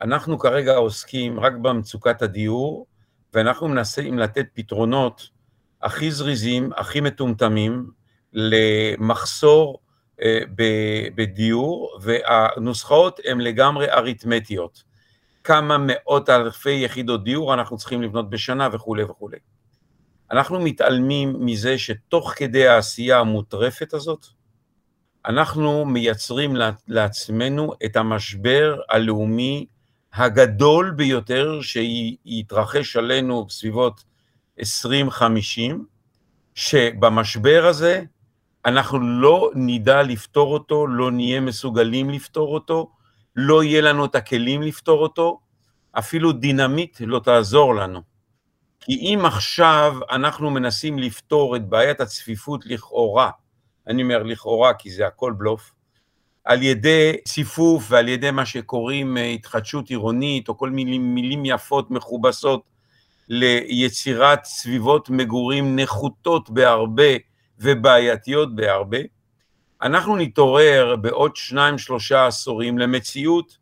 אנחנו 0.00 0.38
כרגע 0.38 0.76
עוסקים 0.76 1.40
רק 1.40 1.52
במצוקת 1.52 2.22
הדיור, 2.22 2.86
ואנחנו 3.34 3.68
מנסים 3.68 4.18
לתת 4.18 4.46
פתרונות 4.52 5.28
הכי 5.82 6.10
זריזים, 6.10 6.70
הכי 6.76 7.00
מטומטמים, 7.00 7.90
למחסור 8.32 9.78
אה, 10.22 10.40
בדיור, 11.14 11.98
והנוסחאות 12.00 13.20
הן 13.24 13.40
לגמרי 13.40 13.90
אריתמטיות. 13.90 14.87
כמה 15.48 15.76
מאות 15.78 16.28
אלפי 16.28 16.70
יחידות 16.70 17.24
דיור 17.24 17.54
אנחנו 17.54 17.76
צריכים 17.76 18.02
לבנות 18.02 18.30
בשנה 18.30 18.68
וכולי 18.72 19.02
וכולי. 19.02 19.36
אנחנו 20.30 20.60
מתעלמים 20.60 21.36
מזה 21.46 21.78
שתוך 21.78 22.32
כדי 22.36 22.68
העשייה 22.68 23.18
המוטרפת 23.18 23.94
הזאת, 23.94 24.26
אנחנו 25.26 25.84
מייצרים 25.84 26.56
לעצמנו 26.88 27.72
את 27.84 27.96
המשבר 27.96 28.80
הלאומי 28.88 29.66
הגדול 30.12 30.90
ביותר 30.90 31.60
שיתרחש 31.62 32.96
עלינו 32.96 33.44
בסביבות 33.44 34.04
2050, 34.58 35.86
שבמשבר 36.54 37.66
הזה 37.68 38.02
אנחנו 38.64 38.98
לא 39.00 39.50
נדע 39.54 40.02
לפתור 40.02 40.52
אותו, 40.52 40.86
לא 40.86 41.10
נהיה 41.10 41.40
מסוגלים 41.40 42.10
לפתור 42.10 42.54
אותו, 42.54 42.90
לא 43.40 43.64
יהיה 43.64 43.80
לנו 43.80 44.04
את 44.04 44.14
הכלים 44.14 44.62
לפתור 44.62 45.02
אותו, 45.02 45.40
אפילו 45.92 46.32
דינמיט 46.32 46.96
לא 47.00 47.18
תעזור 47.18 47.74
לנו. 47.74 48.00
כי 48.80 48.92
אם 48.92 49.22
עכשיו 49.24 49.94
אנחנו 50.10 50.50
מנסים 50.50 50.98
לפתור 50.98 51.56
את 51.56 51.68
בעיית 51.68 52.00
הצפיפות 52.00 52.66
לכאורה, 52.66 53.30
אני 53.86 54.02
אומר 54.02 54.22
לכאורה 54.22 54.74
כי 54.74 54.90
זה 54.90 55.06
הכל 55.06 55.32
בלוף, 55.32 55.72
על 56.44 56.62
ידי 56.62 57.16
ציפוף 57.24 57.86
ועל 57.88 58.08
ידי 58.08 58.30
מה 58.30 58.46
שקוראים 58.46 59.16
אה, 59.16 59.24
התחדשות 59.24 59.88
עירונית, 59.88 60.48
או 60.48 60.58
כל 60.58 60.70
מילים, 60.70 61.14
מילים 61.14 61.44
יפות 61.44 61.90
מכובסות 61.90 62.62
ליצירת 63.28 64.44
סביבות 64.44 65.10
מגורים 65.10 65.76
נחותות 65.76 66.50
בהרבה 66.50 67.12
ובעייתיות 67.58 68.54
בהרבה, 68.54 68.98
אנחנו 69.82 70.16
נתעורר 70.16 70.96
בעוד 70.96 71.36
שניים 71.36 71.78
שלושה 71.78 72.26
עשורים 72.26 72.78
למציאות 72.78 73.58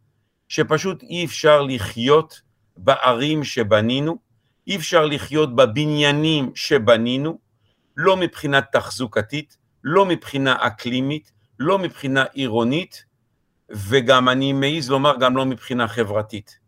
שפשוט 0.48 1.02
אי 1.02 1.24
אפשר 1.24 1.62
לחיות 1.62 2.40
בערים 2.76 3.44
שבנינו, 3.44 4.18
אי 4.66 4.76
אפשר 4.76 5.06
לחיות 5.06 5.56
בבניינים 5.56 6.50
שבנינו, 6.54 7.38
לא 7.96 8.16
מבחינה 8.16 8.60
תחזוקתית, 8.60 9.56
לא 9.84 10.06
מבחינה 10.06 10.56
אקלימית, 10.60 11.32
לא 11.58 11.78
מבחינה 11.78 12.24
עירונית, 12.32 13.04
וגם 13.70 14.28
אני 14.28 14.52
מעז 14.52 14.90
לומר 14.90 15.16
גם 15.20 15.36
לא 15.36 15.44
מבחינה 15.44 15.88
חברתית. 15.88 16.58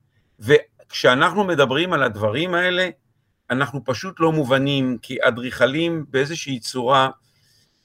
וכשאנחנו 0.41 1.45
מדברים 1.45 1.93
על 1.93 2.03
הדברים 2.03 2.55
האלה, 2.55 2.89
אנחנו 3.51 3.85
פשוט 3.85 4.21
לא 4.21 4.33
מובנים, 4.33 4.99
כי 5.03 5.17
אדריכלים 5.21 6.05
באיזושהי 6.09 6.61
צורה 6.61 7.11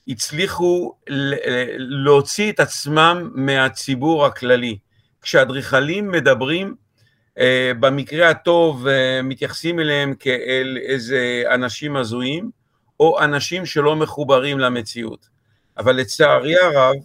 הצליחו 0.08 0.94
להוציא 1.78 2.52
את 2.52 2.60
עצמם 2.60 3.32
מהציבור 3.34 4.26
הכללי. 4.26 4.78
כשאדריכלים 5.22 6.12
מדברים, 6.12 6.76
אה, 7.40 7.72
במקרה 7.80 8.30
הטוב 8.30 8.88
אה, 8.88 9.22
מתייחסים 9.24 9.80
אליהם 9.80 10.14
כאל 10.16 10.78
איזה 10.82 11.44
אנשים 11.54 11.96
הזויים, 11.96 12.52
או 13.00 13.20
אנשים 13.20 13.66
שלא 13.66 13.96
מחוברים 13.96 14.60
למציאות. 14.60 15.30
אבל 15.78 15.96
לצערי 15.96 16.56
הרב, 16.56 16.96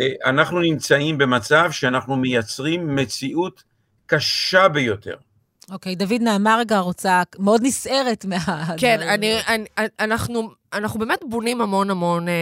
אה, 0.00 0.12
אנחנו 0.24 0.60
נמצאים 0.60 1.18
במצב 1.18 1.68
שאנחנו 1.70 2.16
מייצרים 2.16 2.96
מציאות 2.96 3.62
קשה 4.06 4.68
ביותר. 4.68 5.16
אוקיי, 5.70 5.94
דוד 5.94 6.20
נעמה 6.22 6.56
רגע 6.60 6.78
רוצה, 6.78 7.22
מאוד 7.38 7.60
נסערת 7.64 8.24
מה... 8.24 8.36
כן, 8.76 9.00
אני, 9.00 9.40
אני, 9.48 9.64
אנחנו, 10.00 10.50
אנחנו 10.72 10.98
באמת 11.00 11.18
בונים 11.28 11.60
המון 11.60 11.90
המון 11.90 12.28
אה, 12.28 12.34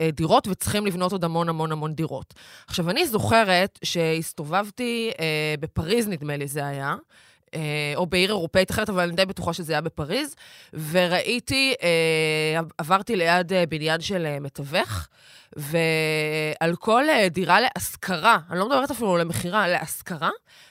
אה, 0.00 0.10
דירות, 0.10 0.48
וצריכים 0.48 0.86
לבנות 0.86 1.12
עוד 1.12 1.24
המון 1.24 1.48
המון 1.48 1.72
המון 1.72 1.94
דירות. 1.94 2.34
עכשיו, 2.66 2.90
אני 2.90 3.06
זוכרת 3.06 3.78
שהסתובבתי 3.84 5.10
אה, 5.20 5.54
בפריז, 5.60 6.08
נדמה 6.08 6.36
לי 6.36 6.46
זה 6.48 6.66
היה, 6.66 6.94
אה, 7.54 7.92
או 7.96 8.06
בעיר 8.06 8.28
אירופאית 8.28 8.70
אחרת, 8.70 8.88
אבל 8.88 9.02
אני 9.02 9.12
די 9.16 9.26
בטוחה 9.26 9.52
שזה 9.52 9.72
היה 9.72 9.80
בפריז, 9.80 10.34
וראיתי, 10.90 11.74
אה, 11.82 12.60
עברתי 12.78 13.16
ליד 13.16 13.52
אה, 13.52 13.64
בניין 13.66 14.00
של 14.00 14.26
אה, 14.26 14.40
מתווך, 14.40 15.08
ועל 15.56 16.76
כל 16.76 17.08
אה, 17.08 17.28
דירה 17.28 17.58
להשכרה, 17.60 18.38
אני 18.50 18.58
לא 18.58 18.66
מדברת 18.68 18.90
אפילו 18.90 19.16
למכירה, 19.16 19.68
להשכרה, 19.68 20.30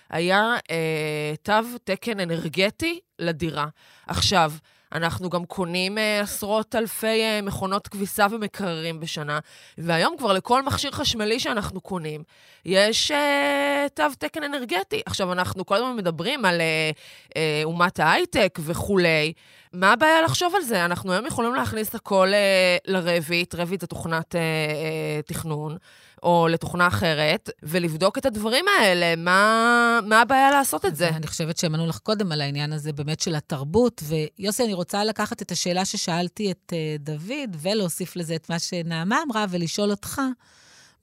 היה 0.09 0.55
אה, 0.71 1.33
תו 1.43 1.77
תקן 1.83 2.19
אנרגטי 2.19 2.99
לדירה. 3.19 3.67
עכשיו, 4.07 4.51
אנחנו 4.93 5.29
גם 5.29 5.45
קונים 5.45 5.97
uh, 5.97 6.01
עשרות 6.23 6.75
אלפי 6.75 7.21
uh, 7.21 7.45
מכונות 7.45 7.87
כביסה 7.87 8.27
ומקררים 8.31 8.99
בשנה, 8.99 9.39
והיום 9.77 10.17
כבר 10.17 10.33
לכל 10.33 10.63
מכשיר 10.63 10.91
חשמלי 10.91 11.39
שאנחנו 11.39 11.81
קונים, 11.81 12.23
יש 12.65 13.11
uh, 13.11 13.89
תו 13.93 14.03
תקן 14.19 14.43
אנרגטי. 14.43 15.01
עכשיו, 15.05 15.31
אנחנו 15.31 15.65
כל 15.65 15.75
הזמן 15.75 15.95
מדברים 15.95 16.45
על 16.45 16.61
uh, 16.61 17.29
uh, 17.29 17.35
אומת 17.63 17.99
ההייטק 17.99 18.59
וכולי. 18.61 19.33
מה 19.73 19.93
הבעיה 19.93 20.21
לחשוב 20.21 20.55
על 20.55 20.61
זה? 20.61 20.85
אנחנו 20.85 21.13
היום 21.13 21.25
יכולים 21.25 21.55
להכניס 21.55 21.95
הכל 21.95 22.27
uh, 22.27 22.91
לרביט, 22.91 23.55
רביט 23.55 23.81
זה 23.81 23.87
תוכנת 23.87 24.35
uh, 24.35 24.37
uh, 24.37 25.27
תכנון, 25.27 25.77
או 26.23 26.47
לתוכנה 26.47 26.87
אחרת, 26.87 27.49
ולבדוק 27.63 28.17
את 28.17 28.25
הדברים 28.25 28.65
האלה. 28.79 29.15
מה, 29.15 29.99
מה 30.05 30.21
הבעיה 30.21 30.51
לעשות 30.51 30.85
את 30.85 30.95
זה? 30.95 31.09
אני 31.09 31.27
חושבת 31.27 31.57
שהם 31.57 31.75
ענו 31.75 31.87
לך 31.87 31.97
קודם 31.97 32.31
על 32.31 32.41
העניין 32.41 32.73
הזה 32.73 32.93
באמת 32.93 33.19
של 33.19 33.35
התרבות. 33.35 34.03
ויוסי, 34.03 34.63
אני 34.63 34.73
רוצה 34.73 35.03
לקחת 35.03 35.41
את 35.41 35.51
השאלה 35.51 35.85
ששאלתי 35.85 36.51
את 36.51 36.73
uh, 36.73 37.01
דוד, 37.01 37.55
ולהוסיף 37.61 38.15
לזה 38.15 38.35
את 38.35 38.49
מה 38.49 38.59
שנעמה 38.59 39.19
אמרה, 39.27 39.45
ולשאול 39.49 39.91
אותך, 39.91 40.21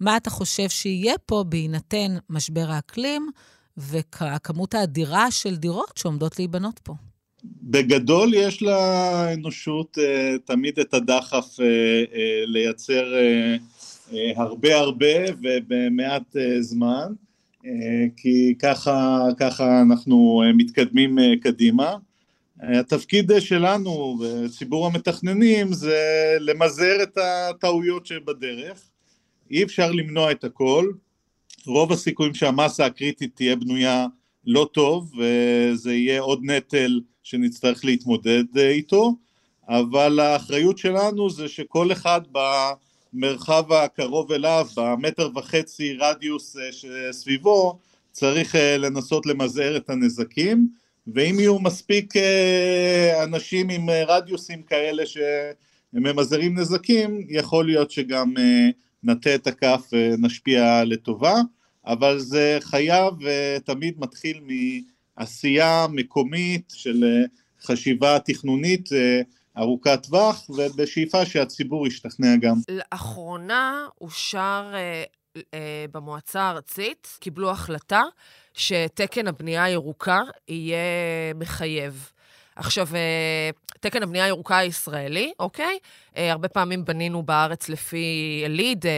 מה 0.01 0.17
אתה 0.17 0.31
חושב 0.31 0.69
שיהיה 0.69 1.15
פה 1.27 1.45
בהינתן 1.49 2.17
משבר 2.31 2.71
האקלים 2.71 3.31
והכמות 3.77 4.75
האדירה 4.75 5.31
של 5.31 5.57
דירות 5.57 5.93
שעומדות 5.97 6.39
להיבנות 6.39 6.79
פה? 6.79 6.95
בגדול 7.63 8.35
יש 8.35 8.63
לאנושות 8.63 9.99
uh, 9.99 10.39
תמיד 10.45 10.79
את 10.79 10.95
הדחף 10.95 11.47
uh, 11.55 11.59
uh, 11.59 11.63
לייצר 12.47 13.15
הרבה 14.37 14.77
הרבה 14.77 15.33
ובמעט 15.43 16.37
uh, 16.37 16.61
זמן, 16.61 17.13
uh, 17.63 17.67
כי 18.17 18.55
ככה, 18.59 19.27
ככה 19.39 19.83
אנחנו 19.83 20.43
מתקדמים 20.57 21.19
קדימה. 21.43 21.97
התפקיד 22.61 23.33
שלנו 23.39 24.19
בציבור 24.21 24.87
המתכננים 24.87 25.73
זה 25.73 26.01
למזער 26.41 27.03
את 27.03 27.19
הטעויות 27.19 28.07
שבדרך, 28.07 28.81
אי 29.51 29.63
אפשר 29.63 29.93
למנוע 29.93 30.31
את 30.31 30.45
הכל, 30.45 30.93
רוב 31.67 31.93
הסיכויים 31.93 32.35
שהמסה 32.35 32.87
הקריטית 32.87 33.37
תהיה 33.37 33.57
בנויה 33.57 34.07
לא 34.47 34.69
טוב 34.73 35.13
וזה 35.19 35.95
יהיה 35.95 36.21
עוד 36.21 36.41
נטל 36.43 37.01
שנצטרך 37.23 37.85
להתמודד 37.85 38.45
אה, 38.57 38.69
איתו, 38.69 39.15
אבל 39.69 40.21
האחריות 40.21 40.79
שלנו 40.79 41.31
זה 41.31 41.49
שכל 41.49 41.93
אחד 41.93 42.21
במרחב 43.17 43.73
הקרוב 43.73 44.33
אליו, 44.33 44.67
במטר 44.77 45.31
וחצי 45.35 45.97
רדיוס 45.99 46.57
אה, 46.57 46.73
שסביבו, 46.73 47.79
צריך 48.13 48.57
אה, 48.57 48.77
לנסות 48.77 49.27
למזער 49.27 49.77
את 49.77 49.91
הנזקים, 49.91 50.69
ואם 51.07 51.37
יהיו 51.39 51.59
מספיק 51.59 52.15
אנשים 53.23 53.71
עם 53.71 53.91
רדיוסים 53.91 54.63
כאלה 54.63 55.03
שממזערים 55.07 56.59
נזקים, 56.59 57.27
יכול 57.29 57.67
להיות 57.67 57.91
שגם 57.91 58.35
נטה 59.03 59.35
את 59.35 59.47
הכף 59.47 59.91
ונשפיע 59.93 60.85
לטובה, 60.85 61.35
אבל 61.87 62.19
זה 62.19 62.59
חייב 62.61 63.15
ותמיד 63.23 63.95
מתחיל 63.99 64.41
מ... 64.41 64.49
עשייה 65.17 65.87
מקומית 65.93 66.73
של 66.77 67.05
אה, 67.05 67.25
חשיבה 67.63 68.19
תכנונית 68.19 68.93
אה, 68.93 69.21
ארוכת 69.59 70.03
טווח, 70.03 70.51
ובשאיפה 70.51 71.25
שהציבור 71.25 71.87
ישתכנע 71.87 72.37
גם. 72.37 72.55
לאחרונה 72.69 73.87
אושר 74.01 74.73
אה, 74.75 75.05
אה, 75.55 75.85
במועצה 75.93 76.43
הארצית, 76.43 77.17
קיבלו 77.21 77.51
החלטה 77.51 78.03
שתקן 78.55 79.27
הבנייה 79.27 79.65
הירוקה 79.65 80.21
יהיה 80.49 80.79
מחייב. 81.35 82.11
עכשיו, 82.57 82.87
אה, 82.95 83.51
תקן 83.81 84.03
הבנייה 84.03 84.25
הירוקה 84.25 84.57
הישראלי, 84.57 85.33
אוקיי? 85.41 85.79
אה, 86.17 86.33
הרבה 86.33 86.49
פעמים 86.49 86.85
בנינו 86.85 87.23
בארץ 87.23 87.69
לפי 87.69 88.43
הליד, 88.45 88.87
אה, 88.87 88.93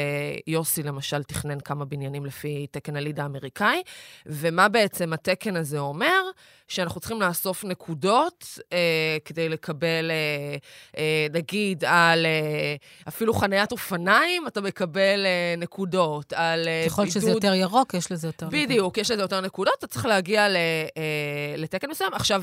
יוסי 0.47 0.83
למשל 0.83 1.23
תכנן 1.23 1.61
כמה 1.61 1.85
בניינים 1.85 2.27
לפי 2.27 2.66
תקן 2.71 2.97
הליד 2.97 3.21
האמריקאי, 3.21 3.83
ומה 4.27 4.68
בעצם 4.68 5.12
התקן 5.12 5.57
הזה 5.57 5.79
אומר? 5.79 6.23
שאנחנו 6.68 7.00
צריכים 7.00 7.20
לאסוף 7.22 7.64
נקודות 7.64 8.59
אה, 8.72 8.78
כדי 9.24 9.48
לקבל, 9.48 10.11
אה, 10.11 10.57
אה, 10.98 11.26
נגיד, 11.33 11.85
על 11.85 12.26
אה, 12.26 12.74
אפילו 13.09 13.35
חניית 13.35 13.72
אופניים, 13.72 14.46
אתה 14.46 14.61
מקבל 14.61 15.26
אה, 15.26 15.54
נקודות, 15.59 16.33
על 16.33 16.68
אה, 16.68 16.85
ככל 16.87 17.02
בידוד... 17.02 17.14
שזה 17.14 17.31
יותר 17.31 17.54
ירוק, 17.54 17.94
יש 17.94 18.12
לזה 18.12 18.28
יותר 18.28 18.46
נקודות. 18.46 18.64
בדיוק, 18.64 18.98
יש 18.98 19.11
לזה 19.11 19.22
יותר 19.22 19.40
נקודות, 19.40 19.74
אתה 19.78 19.87
צריך 19.87 20.07
להגיע 20.07 20.48
ל, 20.48 20.57
אה, 20.96 21.54
לתקן 21.57 21.90
מסוים. 21.90 22.14
עכשיו, 22.14 22.42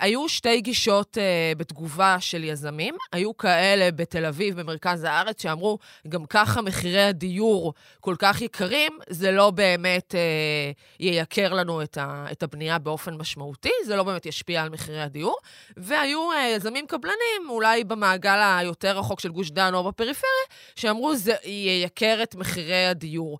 היו 0.00 0.28
שתי 0.28 0.60
גישות 0.60 1.16
uh, 1.16 1.58
בתגובה 1.58 2.16
של 2.20 2.44
יזמים. 2.44 2.96
היו 3.12 3.36
כאלה 3.36 3.90
בתל 3.90 4.26
אביב, 4.26 4.60
במרכז 4.60 5.04
הארץ, 5.04 5.42
שאמרו, 5.42 5.78
גם 6.08 6.26
ככה 6.26 6.62
מחירי 6.62 7.02
הדיור 7.02 7.74
כל 8.00 8.14
כך 8.18 8.40
יקרים, 8.40 8.98
זה 9.08 9.30
לא 9.30 9.50
באמת 9.50 10.14
uh, 10.14 10.78
ייקר 11.00 11.52
לנו 11.52 11.82
את, 11.82 11.98
ה, 11.98 12.26
את 12.32 12.42
הבנייה 12.42 12.78
באופן 12.78 13.14
משמעותי, 13.14 13.72
זה 13.84 13.96
לא 13.96 14.02
באמת 14.02 14.26
ישפיע 14.26 14.62
על 14.62 14.68
מחירי 14.68 15.02
הדיור. 15.02 15.36
והיו 15.76 16.28
יזמים 16.56 16.86
קבלנים, 16.86 17.48
אולי 17.48 17.84
במעגל 17.84 18.38
היותר 18.58 18.98
רחוק 18.98 19.20
של 19.20 19.28
גוש 19.28 19.50
דן 19.50 19.74
או 19.74 19.84
בפריפריה, 19.84 20.32
שאמרו, 20.76 21.16
זה 21.16 21.34
ייקר 21.44 22.22
את 22.22 22.34
מחירי 22.34 22.86
הדיור. 22.86 23.38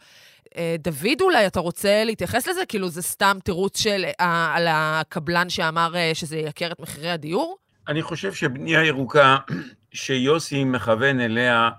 אה, 0.56 0.76
דוד, 0.78 1.20
אולי 1.20 1.46
אתה 1.46 1.60
רוצה 1.60 2.04
להתייחס 2.04 2.48
לזה? 2.48 2.60
כאילו, 2.68 2.88
זה 2.88 3.02
סתם 3.02 3.36
תירוץ 3.44 3.80
של, 3.80 4.04
אה, 4.20 4.52
על 4.54 4.66
הקבלן 4.70 5.48
שאמר 5.48 5.96
אה, 5.96 6.10
שזה 6.14 6.36
ייקר 6.36 6.72
את 6.72 6.80
מחירי 6.80 7.10
הדיור? 7.10 7.56
אני 7.88 8.02
חושב 8.02 8.32
שבנייה 8.32 8.84
ירוקה, 8.84 9.36
שיוסי 9.92 10.64
מכוון 10.64 11.20
אליה, 11.20 11.70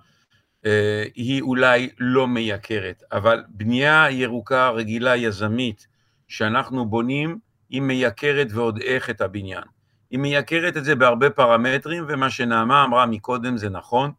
היא 1.16 1.42
אולי 1.42 1.90
לא 2.00 2.28
מייקרת, 2.28 3.04
אבל 3.12 3.44
בנייה 3.50 4.08
ירוקה 4.10 4.70
רגילה 4.70 5.16
יזמית 5.16 5.88
שאנחנו 6.28 6.86
בונים, 6.86 7.40
היא 7.70 7.82
מייקרת 7.82 8.48
ועוד 8.54 8.80
איך 8.82 9.10
את 9.10 9.22
הבניין. 9.22 9.64
היא 10.12 10.20
מייקרת 10.20 10.78
את 10.78 10.86
זה 10.86 10.96
בהרבה 10.96 11.30
פרמטרים, 11.30 12.06
ומה 12.08 12.30
שנעמה 12.30 12.84
אמרה 12.84 13.06
מקודם 13.06 13.58
זה 13.58 13.70
נכון. 13.70 14.12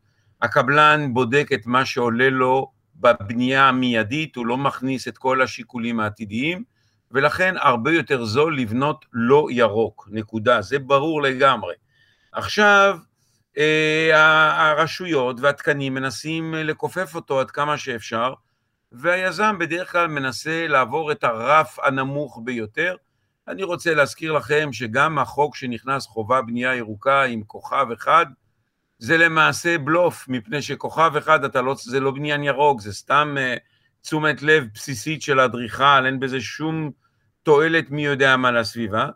הקבלן 0.42 1.14
בודק 1.14 1.48
את 1.54 1.66
מה 1.66 1.84
שעולה 1.84 2.30
לו 2.30 2.70
בבנייה 3.02 3.68
המיידית, 3.68 4.36
הוא 4.36 4.46
לא 4.46 4.56
מכניס 4.56 5.08
את 5.08 5.18
כל 5.18 5.42
השיקולים 5.42 6.00
העתידיים, 6.00 6.64
ולכן 7.10 7.54
הרבה 7.58 7.92
יותר 7.92 8.24
זול 8.24 8.58
לבנות 8.58 9.04
לא 9.12 9.46
ירוק, 9.50 10.08
נקודה, 10.10 10.62
זה 10.62 10.78
ברור 10.78 11.22
לגמרי. 11.22 11.74
עכשיו, 12.32 12.98
אה, 13.58 14.70
הרשויות 14.70 15.40
והתקנים 15.40 15.94
מנסים 15.94 16.54
לכופף 16.54 17.14
אותו 17.14 17.40
עד 17.40 17.50
כמה 17.50 17.78
שאפשר, 17.78 18.34
והיזם 18.92 19.56
בדרך 19.58 19.92
כלל 19.92 20.08
מנסה 20.08 20.66
לעבור 20.68 21.12
את 21.12 21.24
הרף 21.24 21.78
הנמוך 21.78 22.40
ביותר. 22.44 22.96
אני 23.48 23.62
רוצה 23.62 23.94
להזכיר 23.94 24.32
לכם 24.32 24.72
שגם 24.72 25.18
החוק 25.18 25.56
שנכנס 25.56 26.06
חובה 26.06 26.42
בנייה 26.42 26.76
ירוקה 26.76 27.22
עם 27.22 27.42
כוכב 27.46 27.86
אחד, 27.92 28.26
זה 29.02 29.16
למעשה 29.18 29.78
בלוף, 29.78 30.28
מפני 30.28 30.62
שכוכב 30.62 31.12
אחד 31.18 31.44
אתה 31.44 31.62
לא, 31.62 31.74
זה 31.78 32.00
לא 32.00 32.10
בניין 32.10 32.42
ירוק, 32.42 32.80
זה 32.80 32.92
סתם 32.92 33.36
uh, 33.38 33.60
תשומת 34.02 34.42
לב 34.42 34.64
בסיסית 34.74 35.22
של 35.22 35.40
אדריכל, 35.40 36.06
אין 36.06 36.20
בזה 36.20 36.40
שום 36.40 36.90
תועלת 37.42 37.90
מי 37.90 38.04
יודע 38.04 38.36
מה 38.36 38.50
לסביבה, 38.50 39.08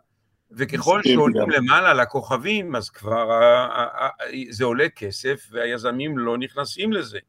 וככל 0.51 1.01
שעולים 1.03 1.49
למעלה 1.49 1.93
לכוכבים, 1.93 2.75
אז 2.75 2.89
כבר 2.89 3.29
uh, 3.29 4.23
uh, 4.23 4.35
זה 4.49 4.65
עולה 4.65 4.89
כסף, 4.89 5.47
והיזמים 5.51 6.17
לא 6.17 6.37
נכנסים 6.37 6.93
לזה. 6.93 7.19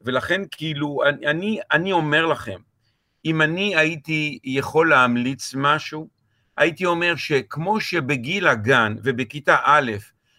ולכן 0.00 0.42
כאילו, 0.50 0.98
אני, 1.26 1.60
אני 1.72 1.92
אומר 1.92 2.26
לכם, 2.26 2.58
אם 3.24 3.42
אני 3.42 3.76
הייתי 3.76 4.38
יכול 4.44 4.90
להמליץ 4.90 5.54
משהו, 5.56 6.08
הייתי 6.56 6.86
אומר 6.86 7.16
שכמו 7.16 7.80
שבגיל 7.80 8.46
הגן 8.46 8.96
ובכיתה 9.02 9.56
א', 9.64 9.92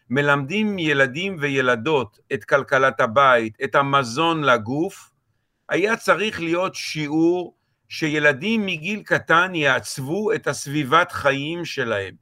מלמדים 0.09 0.79
ילדים 0.79 1.35
וילדות 1.39 2.19
את 2.33 2.43
כלכלת 2.43 2.99
הבית, 2.99 3.57
את 3.63 3.75
המזון 3.75 4.43
לגוף, 4.43 5.11
היה 5.69 5.97
צריך 5.97 6.41
להיות 6.41 6.75
שיעור 6.75 7.55
שילדים 7.89 8.65
מגיל 8.65 9.01
קטן 9.03 9.55
יעצבו 9.55 10.33
את 10.33 10.47
הסביבת 10.47 11.11
חיים 11.11 11.65
שלהם. 11.65 12.15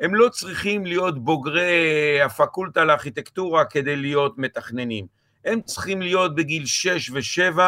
הם 0.00 0.14
לא 0.14 0.28
צריכים 0.28 0.86
להיות 0.86 1.24
בוגרי 1.24 2.20
הפקולטה 2.22 2.84
לארכיטקטורה 2.84 3.64
כדי 3.64 3.96
להיות 3.96 4.38
מתכננים. 4.38 5.06
הם 5.44 5.60
צריכים 5.62 6.02
להיות 6.02 6.34
בגיל 6.34 6.66
6 6.66 7.10
ו-7 7.10 7.58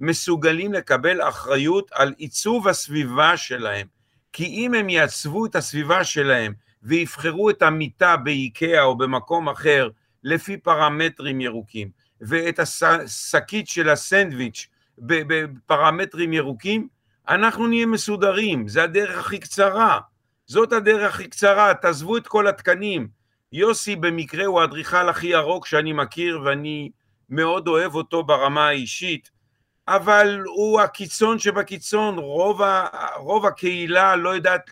מסוגלים 0.00 0.72
לקבל 0.72 1.28
אחריות 1.28 1.90
על 1.92 2.14
עיצוב 2.16 2.68
הסביבה 2.68 3.36
שלהם. 3.36 3.86
כי 4.32 4.44
אם 4.44 4.74
הם 4.74 4.88
יעצבו 4.88 5.46
את 5.46 5.56
הסביבה 5.56 6.04
שלהם 6.04 6.52
ויבחרו 6.84 7.50
את 7.50 7.62
המיטה 7.62 8.16
באיקאה 8.16 8.82
או 8.82 8.98
במקום 8.98 9.48
אחר 9.48 9.88
לפי 10.24 10.56
פרמטרים 10.56 11.40
ירוקים, 11.40 11.90
ואת 12.20 12.58
השקית 12.58 13.68
של 13.68 13.88
הסנדוויץ' 13.88 14.66
בפרמטרים 14.98 16.32
ירוקים, 16.32 16.88
אנחנו 17.28 17.66
נהיה 17.66 17.86
מסודרים, 17.86 18.68
זה 18.68 18.82
הדרך 18.82 19.18
הכי 19.18 19.38
קצרה. 19.38 20.00
זאת 20.46 20.72
הדרך 20.72 21.14
הכי 21.14 21.28
קצרה, 21.28 21.74
תעזבו 21.74 22.16
את 22.16 22.26
כל 22.26 22.46
התקנים. 22.46 23.08
יוסי 23.52 23.96
במקרה 23.96 24.44
הוא 24.44 24.60
האדריכל 24.60 25.08
הכי 25.08 25.26
ירוק 25.26 25.66
שאני 25.66 25.92
מכיר 25.92 26.40
ואני 26.44 26.90
מאוד 27.30 27.68
אוהב 27.68 27.94
אותו 27.94 28.22
ברמה 28.22 28.68
האישית, 28.68 29.30
אבל 29.88 30.42
הוא 30.46 30.80
הקיצון 30.80 31.38
שבקיצון, 31.38 32.18
רוב, 32.18 32.62
ה, 32.62 32.86
רוב 33.16 33.46
הקהילה 33.46 34.16
לא 34.16 34.34
יודעת 34.34 34.70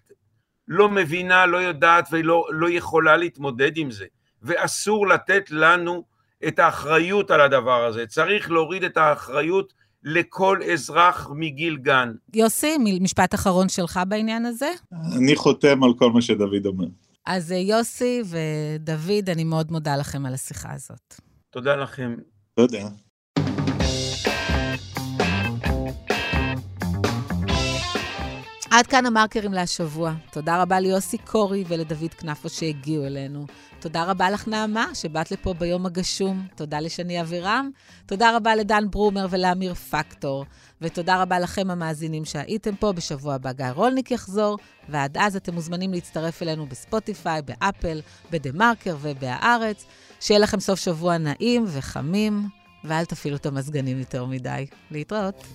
לא 0.72 0.88
מבינה, 0.88 1.46
לא 1.46 1.56
יודעת 1.56 2.08
ולא 2.12 2.46
לא 2.50 2.70
יכולה 2.70 3.16
להתמודד 3.16 3.76
עם 3.76 3.90
זה. 3.90 4.04
ואסור 4.42 5.08
לתת 5.08 5.50
לנו 5.50 6.04
את 6.48 6.58
האחריות 6.58 7.30
על 7.30 7.40
הדבר 7.40 7.84
הזה. 7.84 8.06
צריך 8.06 8.50
להוריד 8.50 8.84
את 8.84 8.96
האחריות 8.96 9.72
לכל 10.04 10.60
אזרח 10.72 11.30
מגיל 11.34 11.76
גן. 11.76 12.12
יוסי, 12.34 12.78
משפט 13.00 13.34
אחרון 13.34 13.68
שלך 13.68 14.00
בעניין 14.08 14.46
הזה? 14.46 14.70
אני 15.16 15.36
חותם 15.36 15.84
על 15.84 15.90
כל 15.98 16.12
מה 16.12 16.22
שדוד 16.22 16.66
אומר. 16.66 16.86
אז 17.26 17.52
אה, 17.52 17.56
יוסי 17.56 18.22
ודוד, 18.24 19.30
אני 19.30 19.44
מאוד 19.44 19.72
מודה 19.72 19.96
לכם 19.96 20.26
על 20.26 20.34
השיחה 20.34 20.72
הזאת. 20.72 21.14
תודה 21.50 21.76
לכם. 21.76 22.16
תודה. 22.54 22.88
עד 28.72 28.86
כאן 28.86 29.06
המרקרים 29.06 29.52
להשבוע. 29.52 30.12
תודה 30.30 30.62
רבה 30.62 30.80
ליוסי 30.80 31.18
קורי 31.18 31.64
ולדוד 31.68 32.14
כנפו 32.14 32.48
שהגיעו 32.48 33.04
אלינו. 33.06 33.46
תודה 33.80 34.04
רבה 34.04 34.30
לך, 34.30 34.48
נעמה, 34.48 34.94
שבאת 34.94 35.30
לפה 35.30 35.54
ביום 35.54 35.86
הגשום. 35.86 36.46
תודה 36.54 36.80
לשני 36.80 37.20
אבירם. 37.20 37.70
תודה 38.06 38.36
רבה 38.36 38.54
לדן 38.54 38.90
ברומר 38.90 39.26
ולאמיר 39.30 39.74
פקטור. 39.74 40.44
ותודה 40.80 41.22
רבה 41.22 41.38
לכם, 41.38 41.70
המאזינים 41.70 42.24
שהייתם 42.24 42.76
פה. 42.76 42.92
בשבוע 42.92 43.34
הבא 43.34 43.52
גיא 43.52 43.66
רולניק 43.74 44.10
יחזור, 44.10 44.58
ועד 44.88 45.16
אז 45.18 45.36
אתם 45.36 45.54
מוזמנים 45.54 45.92
להצטרף 45.92 46.42
אלינו 46.42 46.66
בספוטיפיי, 46.66 47.42
באפל, 47.42 48.00
בדה-מרקר 48.30 48.96
ובהארץ. 49.00 49.84
שיהיה 50.20 50.40
לכם 50.40 50.60
סוף 50.60 50.80
שבוע 50.80 51.18
נעים 51.18 51.64
וחמים, 51.66 52.48
ואל 52.84 53.04
תפעילו 53.04 53.36
את 53.36 53.46
המזגנים 53.46 53.98
יותר 53.98 54.24
מדי. 54.24 54.66
להתראות. 54.90 55.46